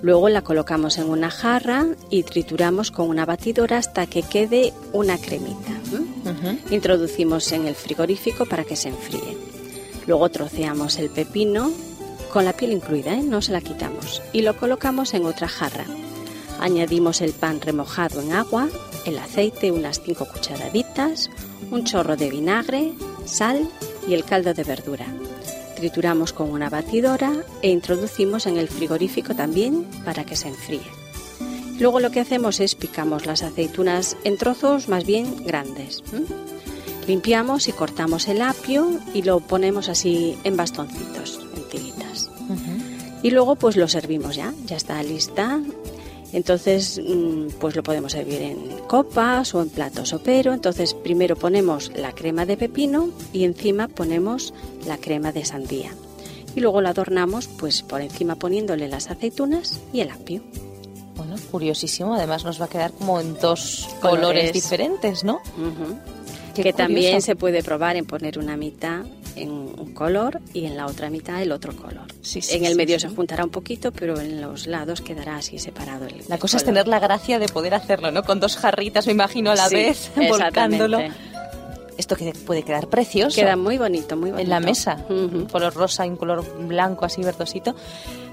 Luego 0.01 0.27
la 0.27 0.41
colocamos 0.41 0.97
en 0.97 1.09
una 1.09 1.31
jarra 1.31 1.85
y 2.09 2.23
trituramos 2.23 2.91
con 2.91 3.07
una 3.07 3.25
batidora 3.25 3.77
hasta 3.77 4.07
que 4.07 4.23
quede 4.23 4.73
una 4.91 5.17
cremita. 5.19 5.71
Introducimos 6.69 7.49
en 7.53 7.67
el 7.67 7.75
frigorífico 7.75 8.45
para 8.45 8.65
que 8.65 8.75
se 8.75 8.89
enfríe. 8.89 9.37
Luego 10.05 10.27
troceamos 10.27 10.99
el 10.99 11.09
pepino 11.09 11.71
con 12.33 12.43
la 12.43 12.51
piel 12.51 12.73
incluida, 12.73 13.13
¿eh? 13.13 13.23
no 13.23 13.41
se 13.41 13.53
la 13.53 13.61
quitamos, 13.61 14.21
y 14.33 14.41
lo 14.41 14.57
colocamos 14.57 15.13
en 15.13 15.25
otra 15.25 15.47
jarra. 15.47 15.85
Añadimos 16.59 17.21
el 17.21 17.33
pan 17.33 17.61
remojado 17.61 18.21
en 18.21 18.31
agua, 18.31 18.69
el 19.05 19.17
aceite, 19.17 19.71
unas 19.71 20.01
5 20.01 20.25
cucharaditas, 20.25 21.29
un 21.71 21.83
chorro 21.83 22.15
de 22.15 22.29
vinagre, 22.29 22.93
sal 23.25 23.69
y 24.07 24.13
el 24.13 24.23
caldo 24.23 24.53
de 24.53 24.63
verdura. 24.63 25.05
Trituramos 25.75 26.31
con 26.31 26.51
una 26.51 26.69
batidora 26.69 27.33
e 27.61 27.69
introducimos 27.69 28.45
en 28.45 28.57
el 28.57 28.69
frigorífico 28.69 29.35
también 29.35 29.85
para 30.05 30.23
que 30.23 30.35
se 30.35 30.47
enfríe. 30.47 30.89
Luego 31.79 31.99
lo 31.99 32.09
que 32.11 32.21
hacemos 32.21 32.61
es 32.61 32.75
picamos 32.75 33.25
las 33.25 33.43
aceitunas 33.43 34.15
en 34.23 34.37
trozos 34.37 34.87
más 34.87 35.05
bien 35.05 35.45
grandes. 35.45 36.01
Limpiamos 37.05 37.67
y 37.67 37.73
cortamos 37.73 38.27
el 38.29 38.41
apio 38.41 38.99
y 39.13 39.23
lo 39.23 39.41
ponemos 39.41 39.89
así 39.89 40.37
en 40.45 40.55
bastoncitos, 40.55 41.39
en 41.55 41.63
tiritas. 41.69 42.31
Y 43.21 43.31
luego 43.31 43.55
pues 43.55 43.75
lo 43.75 43.87
servimos 43.87 44.35
ya, 44.35 44.53
ya 44.65 44.77
está 44.77 45.03
lista. 45.03 45.59
Entonces 46.33 46.99
mm, 47.03 47.47
pues 47.59 47.75
lo 47.75 47.83
podemos 47.83 48.11
servir 48.11 48.41
en 48.41 48.57
copas 48.87 49.53
o 49.55 49.61
en 49.61 49.69
platos 49.69 50.09
sopero. 50.09 50.53
Entonces 50.53 50.93
primero 50.93 51.35
ponemos 51.35 51.91
la 51.95 52.11
crema 52.13 52.45
de 52.45 52.57
pepino 52.57 53.09
y 53.31 53.43
encima 53.45 53.87
ponemos 53.87 54.53
la 54.85 54.97
crema 54.97 55.31
de 55.31 55.45
sandía. 55.45 55.91
Y 56.55 56.61
luego 56.61 56.81
lo 56.81 56.89
adornamos 56.89 57.47
pues 57.47 57.81
por 57.83 58.01
encima 58.01 58.35
poniéndole 58.35 58.87
las 58.87 59.09
aceitunas 59.09 59.79
y 59.93 60.01
el 60.01 60.09
apio. 60.09 60.41
Bueno, 61.15 61.35
curiosísimo. 61.51 62.15
Además 62.15 62.43
nos 62.43 62.59
va 62.59 62.65
a 62.65 62.69
quedar 62.69 62.91
como 62.91 63.19
en 63.19 63.35
dos 63.35 63.87
colores, 64.01 64.19
Colores. 64.19 64.53
diferentes, 64.53 65.23
¿no? 65.23 65.39
Que 66.53 66.73
también 66.73 67.21
se 67.21 67.35
puede 67.35 67.63
probar 67.63 67.95
en 67.97 68.05
poner 68.05 68.39
una 68.39 68.55
mitad 68.57 69.03
en 69.35 69.51
un 69.51 69.93
color 69.93 70.41
y 70.53 70.65
en 70.65 70.77
la 70.77 70.85
otra 70.85 71.09
mitad 71.09 71.41
el 71.41 71.51
otro 71.51 71.75
color. 71.75 72.05
Sí, 72.21 72.41
sí, 72.41 72.57
en 72.57 72.65
el 72.65 72.75
medio 72.75 72.99
se 72.99 73.09
juntará 73.09 73.43
un 73.43 73.49
poquito, 73.49 73.91
pero 73.91 74.19
en 74.19 74.41
los 74.41 74.67
lados 74.67 75.01
quedará 75.01 75.37
así 75.37 75.59
separado. 75.59 76.05
El, 76.05 76.23
La 76.27 76.35
el 76.35 76.41
cosa 76.41 76.57
es 76.57 76.63
tener 76.63 76.87
la 76.87 76.99
gracia 76.99 77.39
de 77.39 77.47
poder 77.47 77.73
hacerlo, 77.73 78.11
¿no? 78.11 78.23
Con 78.23 78.39
dos 78.39 78.57
jarritas, 78.57 79.05
me 79.05 79.13
imagino, 79.13 79.51
a 79.51 79.55
la 79.55 79.69
vez, 79.69 80.11
volcándolo. 80.29 80.99
Esto 81.97 82.15
que 82.17 82.33
puede 82.33 82.63
quedar 82.63 82.87
precioso. 82.87 83.35
Queda 83.39 83.55
muy 83.55 83.77
bonito, 83.77 84.17
muy 84.17 84.31
bonito. 84.31 84.43
en 84.43 84.49
la 84.49 84.59
mesa. 84.59 85.05
Un 85.09 85.47
color 85.49 85.73
rosa 85.73 86.05
y 86.05 86.09
un 86.09 86.17
color 86.17 86.43
blanco, 86.67 87.05
así 87.05 87.21
verdosito. 87.23 87.73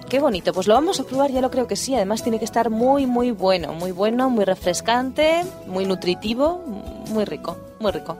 Qué 0.08 0.18
bonito. 0.18 0.52
Pues 0.52 0.66
lo 0.66 0.74
vamos 0.74 0.98
a 1.00 1.04
probar, 1.04 1.30
ya 1.30 1.40
lo 1.40 1.50
creo 1.50 1.66
que 1.68 1.76
sí. 1.76 1.94
Además 1.94 2.22
tiene 2.22 2.38
que 2.38 2.44
estar 2.44 2.70
muy, 2.70 3.06
muy 3.06 3.30
bueno. 3.30 3.72
Muy 3.72 3.92
bueno, 3.92 4.30
muy 4.30 4.44
refrescante, 4.44 5.44
muy 5.66 5.86
nutritivo, 5.86 6.58
muy 7.10 7.24
rico, 7.24 7.56
muy 7.78 7.92
rico. 7.92 8.18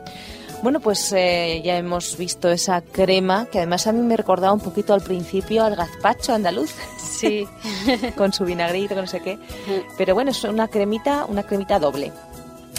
Bueno, 0.63 0.79
pues 0.79 1.13
eh, 1.13 1.61
ya 1.65 1.77
hemos 1.77 2.17
visto 2.17 2.49
esa 2.49 2.83
crema 2.83 3.47
que 3.47 3.59
además 3.59 3.89
a 3.89 3.93
mí 3.93 4.01
me 4.01 4.17
recordaba 4.17 4.53
un 4.53 4.61
poquito 4.61 4.95
al 4.95 5.01
principio 5.01 5.65
al 5.65 5.75
gazpacho 5.75 6.33
andaluz. 6.33 6.73
Sí. 6.99 7.49
con 8.17 8.33
su 8.33 8.45
vinagrito, 8.45 8.95
con 8.95 9.05
no 9.05 9.11
sé 9.11 9.21
qué. 9.21 9.39
Pero 9.99 10.15
bueno, 10.15 10.31
es 10.31 10.45
una 10.45 10.69
cremita, 10.69 11.25
una 11.25 11.43
cremita 11.43 11.81
doble. 11.81 12.13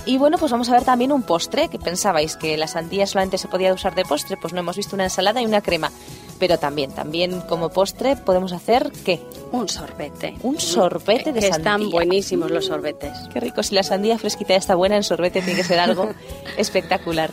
Y 0.05 0.17
bueno, 0.17 0.37
pues 0.37 0.51
vamos 0.51 0.69
a 0.69 0.73
ver 0.73 0.83
también 0.83 1.13
un 1.13 1.23
postre, 1.23 1.69
que 1.69 1.79
pensabais 1.79 2.35
que 2.35 2.57
la 2.57 2.67
sandía 2.67 3.07
solamente 3.07 3.37
se 3.37 3.47
podía 3.47 3.73
usar 3.73 3.95
de 3.95 4.03
postre, 4.03 4.35
pues 4.35 4.53
no 4.53 4.59
hemos 4.59 4.75
visto 4.75 4.95
una 4.95 5.05
ensalada 5.05 5.41
y 5.41 5.45
una 5.45 5.61
crema. 5.61 5.91
Pero 6.39 6.57
también, 6.59 6.91
también 6.91 7.39
como 7.41 7.69
postre 7.69 8.17
podemos 8.17 8.51
hacer 8.51 8.91
¿qué? 9.05 9.21
Un 9.51 9.69
sorbete. 9.69 10.35
Un 10.41 10.59
sorbete 10.59 11.31
de 11.31 11.39
que 11.39 11.47
sandía. 11.47 11.57
están 11.57 11.89
buenísimos 11.89 12.51
los 12.51 12.65
sorbetes. 12.65 13.17
Qué 13.31 13.39
rico, 13.39 13.63
si 13.63 13.75
la 13.75 13.83
sandía 13.83 14.17
fresquita 14.17 14.49
ya 14.49 14.57
está 14.57 14.75
buena, 14.75 14.97
el 14.97 15.05
sorbete 15.05 15.41
tiene 15.41 15.57
que 15.57 15.63
ser 15.63 15.79
algo 15.79 16.09
espectacular. 16.57 17.31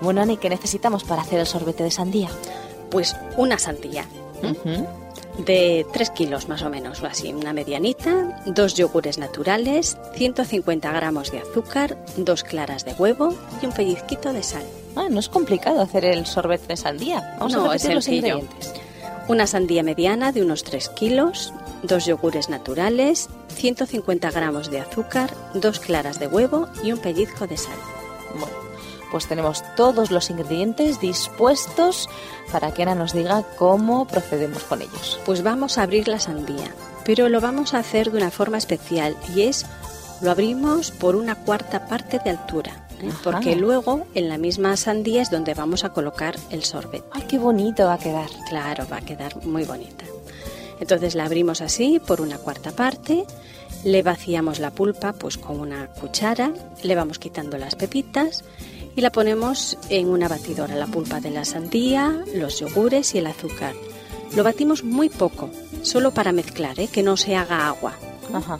Bueno, 0.00 0.20
Ani, 0.22 0.36
¿qué 0.36 0.48
necesitamos 0.50 1.04
para 1.04 1.22
hacer 1.22 1.40
el 1.40 1.46
sorbete 1.46 1.82
de 1.84 1.90
sandía? 1.90 2.28
Pues 2.90 3.16
una 3.36 3.58
sandía 3.58 4.04
Ujú. 4.42 4.86
de 5.44 5.86
3 5.92 6.10
kilos 6.10 6.48
más 6.48 6.62
o 6.62 6.70
menos, 6.70 7.02
o 7.02 7.06
así, 7.06 7.32
una 7.32 7.52
medianita, 7.52 8.42
dos 8.46 8.74
yogures 8.74 9.18
naturales, 9.18 9.96
150 10.14 10.92
gramos 10.92 11.32
de 11.32 11.38
azúcar, 11.40 11.96
dos 12.16 12.44
claras 12.44 12.84
de 12.84 12.92
huevo 12.92 13.34
y 13.62 13.66
un 13.66 13.72
pellizquito 13.72 14.32
de 14.32 14.42
sal. 14.42 14.64
Ah, 14.96 15.06
no 15.10 15.18
es 15.18 15.28
complicado 15.28 15.80
hacer 15.80 16.04
el 16.04 16.26
sorbete 16.26 16.68
de 16.68 16.76
sandía. 16.76 17.36
Vamos 17.38 17.52
No, 17.52 17.70
a 17.70 17.74
es 17.76 17.82
repetir 17.82 17.94
los 17.96 18.08
ingredientes. 18.08 18.72
Una 19.26 19.46
sandía 19.46 19.82
mediana 19.82 20.30
de 20.32 20.42
unos 20.42 20.62
3 20.64 20.90
kilos, 20.90 21.52
dos 21.82 22.04
yogures 22.04 22.48
naturales, 22.50 23.28
150 23.54 24.30
gramos 24.30 24.70
de 24.70 24.80
azúcar, 24.80 25.34
dos 25.54 25.80
claras 25.80 26.20
de 26.20 26.26
huevo 26.26 26.68
y 26.84 26.92
un 26.92 26.98
pellizco 26.98 27.46
de 27.46 27.56
sal. 27.56 27.74
Bueno, 28.38 28.54
pues 29.14 29.28
tenemos 29.28 29.62
todos 29.76 30.10
los 30.10 30.28
ingredientes 30.28 30.98
dispuestos 30.98 32.08
para 32.50 32.74
que 32.74 32.82
Ana 32.82 32.96
nos 32.96 33.12
diga 33.12 33.44
cómo 33.56 34.08
procedemos 34.08 34.64
con 34.64 34.82
ellos. 34.82 35.20
Pues 35.24 35.44
vamos 35.44 35.78
a 35.78 35.84
abrir 35.84 36.08
la 36.08 36.18
sandía, 36.18 36.74
pero 37.04 37.28
lo 37.28 37.40
vamos 37.40 37.74
a 37.74 37.78
hacer 37.78 38.10
de 38.10 38.18
una 38.18 38.32
forma 38.32 38.58
especial 38.58 39.16
y 39.32 39.42
es 39.42 39.66
lo 40.20 40.32
abrimos 40.32 40.90
por 40.90 41.14
una 41.14 41.36
cuarta 41.36 41.86
parte 41.86 42.18
de 42.24 42.30
altura, 42.30 42.88
¿eh? 43.00 43.08
Ajá. 43.08 43.20
porque 43.22 43.54
luego 43.54 44.04
en 44.16 44.28
la 44.28 44.36
misma 44.36 44.76
sandía 44.76 45.22
es 45.22 45.30
donde 45.30 45.54
vamos 45.54 45.84
a 45.84 45.90
colocar 45.90 46.34
el 46.50 46.64
sorbete. 46.64 47.06
¡Ay, 47.12 47.22
qué 47.28 47.38
bonito 47.38 47.84
va 47.84 47.94
a 47.94 47.98
quedar! 47.98 48.30
Claro, 48.48 48.84
va 48.92 48.96
a 48.96 49.02
quedar 49.02 49.46
muy 49.46 49.62
bonita. 49.62 50.04
Entonces 50.80 51.14
la 51.14 51.26
abrimos 51.26 51.60
así 51.60 52.00
por 52.04 52.20
una 52.20 52.38
cuarta 52.38 52.72
parte, 52.72 53.26
le 53.84 54.02
vaciamos 54.02 54.58
la 54.58 54.72
pulpa 54.72 55.12
pues 55.12 55.38
con 55.38 55.60
una 55.60 55.86
cuchara, 55.86 56.52
le 56.82 56.96
vamos 56.96 57.20
quitando 57.20 57.58
las 57.58 57.76
pepitas 57.76 58.42
y 58.96 59.00
la 59.00 59.10
ponemos 59.10 59.76
en 59.88 60.08
una 60.08 60.28
batidora, 60.28 60.74
la 60.76 60.86
pulpa 60.86 61.20
de 61.20 61.30
la 61.30 61.44
sandía, 61.44 62.24
los 62.34 62.60
yogures 62.60 63.14
y 63.14 63.18
el 63.18 63.26
azúcar. 63.26 63.74
Lo 64.36 64.44
batimos 64.44 64.84
muy 64.84 65.08
poco, 65.08 65.50
solo 65.82 66.12
para 66.12 66.32
mezclar, 66.32 66.78
¿eh? 66.80 66.88
que 66.88 67.02
no 67.02 67.16
se 67.16 67.36
haga 67.36 67.68
agua. 67.68 67.94
Ajá. 68.32 68.58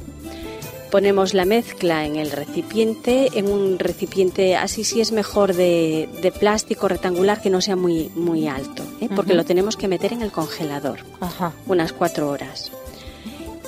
Ponemos 0.90 1.34
la 1.34 1.44
mezcla 1.44 2.06
en 2.06 2.14
el 2.16 2.30
recipiente, 2.30 3.30
en 3.34 3.50
un 3.50 3.80
recipiente 3.80 4.54
así 4.54 4.84
sí 4.84 5.00
es 5.00 5.10
mejor 5.10 5.54
de, 5.54 6.08
de 6.22 6.30
plástico 6.30 6.86
rectangular 6.86 7.40
que 7.42 7.50
no 7.50 7.60
sea 7.60 7.74
muy, 7.74 8.10
muy 8.14 8.46
alto, 8.46 8.84
¿eh? 9.00 9.08
porque 9.14 9.34
lo 9.34 9.44
tenemos 9.44 9.76
que 9.76 9.88
meter 9.88 10.12
en 10.12 10.22
el 10.22 10.30
congelador 10.30 11.00
Ajá. 11.20 11.52
unas 11.66 11.92
cuatro 11.92 12.30
horas. 12.30 12.70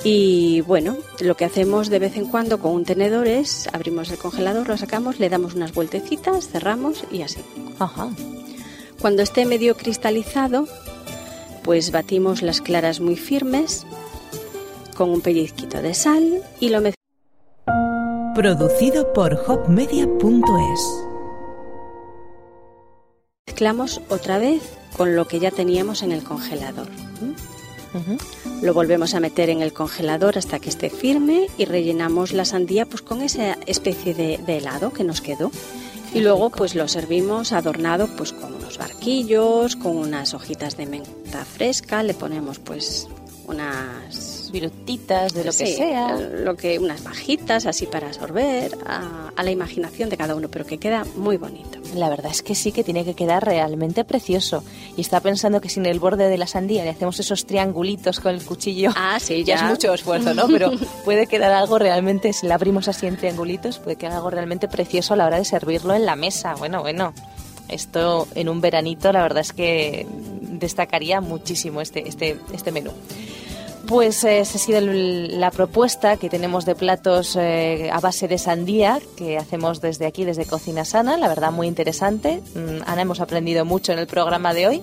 Y 0.03 0.61
bueno, 0.61 0.97
lo 1.19 1.35
que 1.35 1.45
hacemos 1.45 1.89
de 1.89 1.99
vez 1.99 2.17
en 2.17 2.27
cuando 2.27 2.59
con 2.59 2.71
un 2.71 2.85
tenedor 2.85 3.27
es 3.27 3.67
abrimos 3.73 4.09
el 4.11 4.17
congelador, 4.17 4.67
lo 4.67 4.77
sacamos, 4.77 5.19
le 5.19 5.29
damos 5.29 5.55
unas 5.55 5.73
vueltecitas, 5.73 6.49
cerramos 6.49 7.03
y 7.11 7.23
así. 7.23 7.41
Ajá. 7.79 8.09
Cuando 9.01 9.21
esté 9.21 9.45
medio 9.45 9.75
cristalizado, 9.75 10.67
pues 11.63 11.91
batimos 11.91 12.41
las 12.41 12.61
claras 12.61 12.99
muy 12.99 13.15
firmes 13.15 13.85
con 14.95 15.09
un 15.09 15.21
pellizquito 15.21 15.81
de 15.81 15.93
sal 15.93 16.43
y 16.59 16.69
lo 16.69 16.81
Producido 18.33 19.13
por 19.13 19.33
hopmedia.es. 19.33 21.07
mezclamos 23.47 24.01
otra 24.09 24.37
vez 24.37 24.61
con 24.95 25.15
lo 25.15 25.27
que 25.27 25.39
ya 25.39 25.49
teníamos 25.49 26.03
en 26.03 26.11
el 26.11 26.23
congelador. 26.23 26.87
Lo 28.61 28.73
volvemos 28.73 29.13
a 29.13 29.19
meter 29.19 29.49
en 29.49 29.61
el 29.61 29.73
congelador 29.73 30.37
hasta 30.37 30.59
que 30.59 30.69
esté 30.69 30.89
firme 30.89 31.47
y 31.57 31.65
rellenamos 31.65 32.33
la 32.33 32.45
sandía 32.45 32.85
pues 32.85 33.01
con 33.01 33.21
esa 33.21 33.57
especie 33.65 34.13
de, 34.13 34.37
de 34.37 34.57
helado 34.57 34.91
que 34.91 35.03
nos 35.03 35.21
quedó. 35.21 35.51
Y 36.13 36.21
luego 36.21 36.49
pues 36.49 36.73
lo 36.73 36.87
servimos 36.87 37.51
adornado 37.51 38.07
pues 38.15 38.33
con 38.33 38.53
unos 38.53 38.77
barquillos, 38.77 39.75
con 39.75 39.97
unas 39.97 40.33
hojitas 40.33 40.77
de 40.77 40.85
menta 40.85 41.45
fresca, 41.45 42.03
le 42.03 42.13
ponemos 42.13 42.59
pues 42.59 43.07
unas 43.47 44.35
Virutitas, 44.49 45.33
de 45.33 45.43
lo 45.43 45.51
que 45.51 45.65
Sí, 45.65 45.73
sea. 45.73 46.15
lo 46.17 46.55
que 46.55 46.79
unas 46.79 47.03
bajitas 47.03 47.65
así 47.65 47.85
para 47.85 48.07
absorber 48.07 48.77
a, 48.85 49.29
a 49.35 49.43
la 49.43 49.51
imaginación 49.51 50.09
de 50.09 50.15
cada 50.15 50.35
uno, 50.35 50.47
pero 50.47 50.65
que 50.65 50.77
queda 50.77 51.03
muy 51.17 51.35
bonito. 51.35 51.79
La 51.95 52.09
verdad 52.09 52.31
es 52.31 52.43
que 52.43 52.55
sí 52.55 52.71
que 52.71 52.81
tiene 52.85 53.03
que 53.03 53.13
quedar 53.13 53.43
realmente 53.45 54.05
precioso. 54.05 54.63
Y 54.95 55.01
está 55.01 55.19
pensando 55.19 55.59
que 55.59 55.67
sin 55.67 55.85
el 55.85 55.99
borde 55.99 56.29
de 56.29 56.37
la 56.37 56.47
sandía 56.47 56.85
le 56.85 56.91
hacemos 56.91 57.19
esos 57.19 57.45
triangulitos 57.45 58.21
con 58.21 58.33
el 58.35 58.41
cuchillo. 58.45 58.91
Ah, 58.95 59.17
sí, 59.19 59.43
ya 59.43 59.55
ya. 59.57 59.65
es 59.65 59.69
mucho 59.71 59.93
esfuerzo, 59.93 60.33
¿no? 60.33 60.47
Pero 60.47 60.71
puede 61.03 61.27
quedar 61.27 61.51
algo 61.51 61.77
realmente, 61.77 62.31
si 62.31 62.47
la 62.47 62.55
abrimos 62.55 62.87
así 62.87 63.05
en 63.05 63.17
triangulitos, 63.17 63.79
puede 63.79 63.97
quedar 63.97 64.13
algo 64.13 64.29
realmente 64.29 64.69
precioso 64.69 65.13
a 65.13 65.17
la 65.17 65.25
hora 65.25 65.39
de 65.39 65.45
servirlo 65.45 65.93
en 65.93 66.05
la 66.05 66.15
mesa. 66.15 66.55
Bueno, 66.55 66.81
bueno. 66.81 67.13
Esto 67.69 68.29
en 68.33 68.47
un 68.47 68.61
veranito, 68.61 69.11
la 69.11 69.21
verdad 69.23 69.41
es 69.41 69.51
que 69.51 70.07
destacaría 70.41 71.19
muchísimo 71.19 71.81
este, 71.81 72.07
este, 72.07 72.39
este 72.53 72.71
menú. 72.71 72.91
Pues 73.87 74.21
eh, 74.25 74.39
esa 74.41 74.57
ha 74.57 74.59
sido 74.59 74.81
la 74.81 75.49
propuesta 75.49 76.17
que 76.17 76.29
tenemos 76.29 76.65
de 76.65 76.75
platos 76.75 77.37
eh, 77.37 77.89
a 77.89 78.01
base 78.01 78.27
de 78.27 78.37
sandía 78.37 78.99
que 79.15 79.37
hacemos 79.37 79.79
desde 79.79 80.05
aquí, 80.05 80.25
desde 80.25 80.45
Cocina 80.45 80.83
Sana. 80.83 81.15
La 81.17 81.29
verdad, 81.29 81.53
muy 81.53 81.67
interesante. 81.67 82.43
Mm, 82.53 82.83
Ana, 82.85 83.03
hemos 83.03 83.21
aprendido 83.21 83.63
mucho 83.63 83.93
en 83.93 83.99
el 83.99 84.07
programa 84.07 84.53
de 84.53 84.67
hoy. 84.67 84.81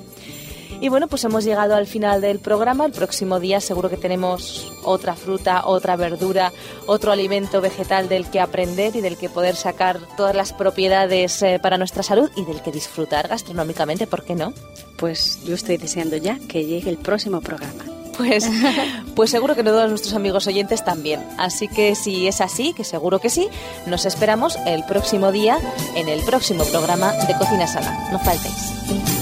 Y 0.81 0.89
bueno, 0.89 1.07
pues 1.07 1.23
hemos 1.25 1.45
llegado 1.45 1.75
al 1.75 1.87
final 1.87 2.23
del 2.23 2.39
programa. 2.39 2.87
El 2.87 2.93
próximo 2.93 3.41
día 3.41 3.61
seguro 3.61 3.91
que 3.91 3.99
tenemos 3.99 4.73
otra 4.85 5.15
fruta, 5.15 5.67
otra 5.67 5.97
verdura, 5.97 6.51
otro 6.87 7.13
alimento 7.13 7.61
vegetal 7.61 8.09
del 8.09 8.31
que 8.31 8.41
aprender 8.41 8.97
y 8.97 9.03
del 9.03 9.19
que 9.19 9.29
poder 9.29 9.55
sacar 9.55 10.01
todas 10.17 10.35
las 10.35 10.55
propiedades 10.55 11.43
eh, 11.43 11.59
para 11.63 11.77
nuestra 11.77 12.03
salud 12.03 12.31
y 12.37 12.45
del 12.47 12.63
que 12.63 12.73
disfrutar 12.73 13.29
gastronómicamente, 13.29 14.07
¿por 14.07 14.25
qué 14.25 14.35
no? 14.35 14.55
Pues 14.97 15.45
yo 15.45 15.55
estoy 15.55 15.77
deseando 15.77 16.17
ya 16.17 16.39
que 16.49 16.65
llegue 16.65 16.89
el 16.89 16.99
próximo 16.99 17.43
programa. 17.43 18.04
Pues, 18.17 18.49
pues 19.15 19.31
seguro 19.31 19.55
que 19.55 19.63
todos 19.63 19.89
nuestros 19.89 20.15
amigos 20.15 20.47
oyentes 20.47 20.85
también. 20.85 21.25
Así 21.39 21.69
que 21.69 21.95
si 21.95 22.27
es 22.27 22.41
así, 22.41 22.73
que 22.73 22.85
seguro 22.85 23.19
que 23.19 23.31
sí, 23.31 23.49
nos 23.87 24.07
esperamos 24.07 24.57
el 24.67 24.85
próximo 24.85 25.33
día 25.33 25.59
en 25.95 26.09
el 26.09 26.23
próximo 26.23 26.65
programa 26.65 27.13
de 27.13 27.35
Cocina 27.39 27.67
Sana. 27.67 28.11
No 28.13 28.19
faltéis. 28.19 29.14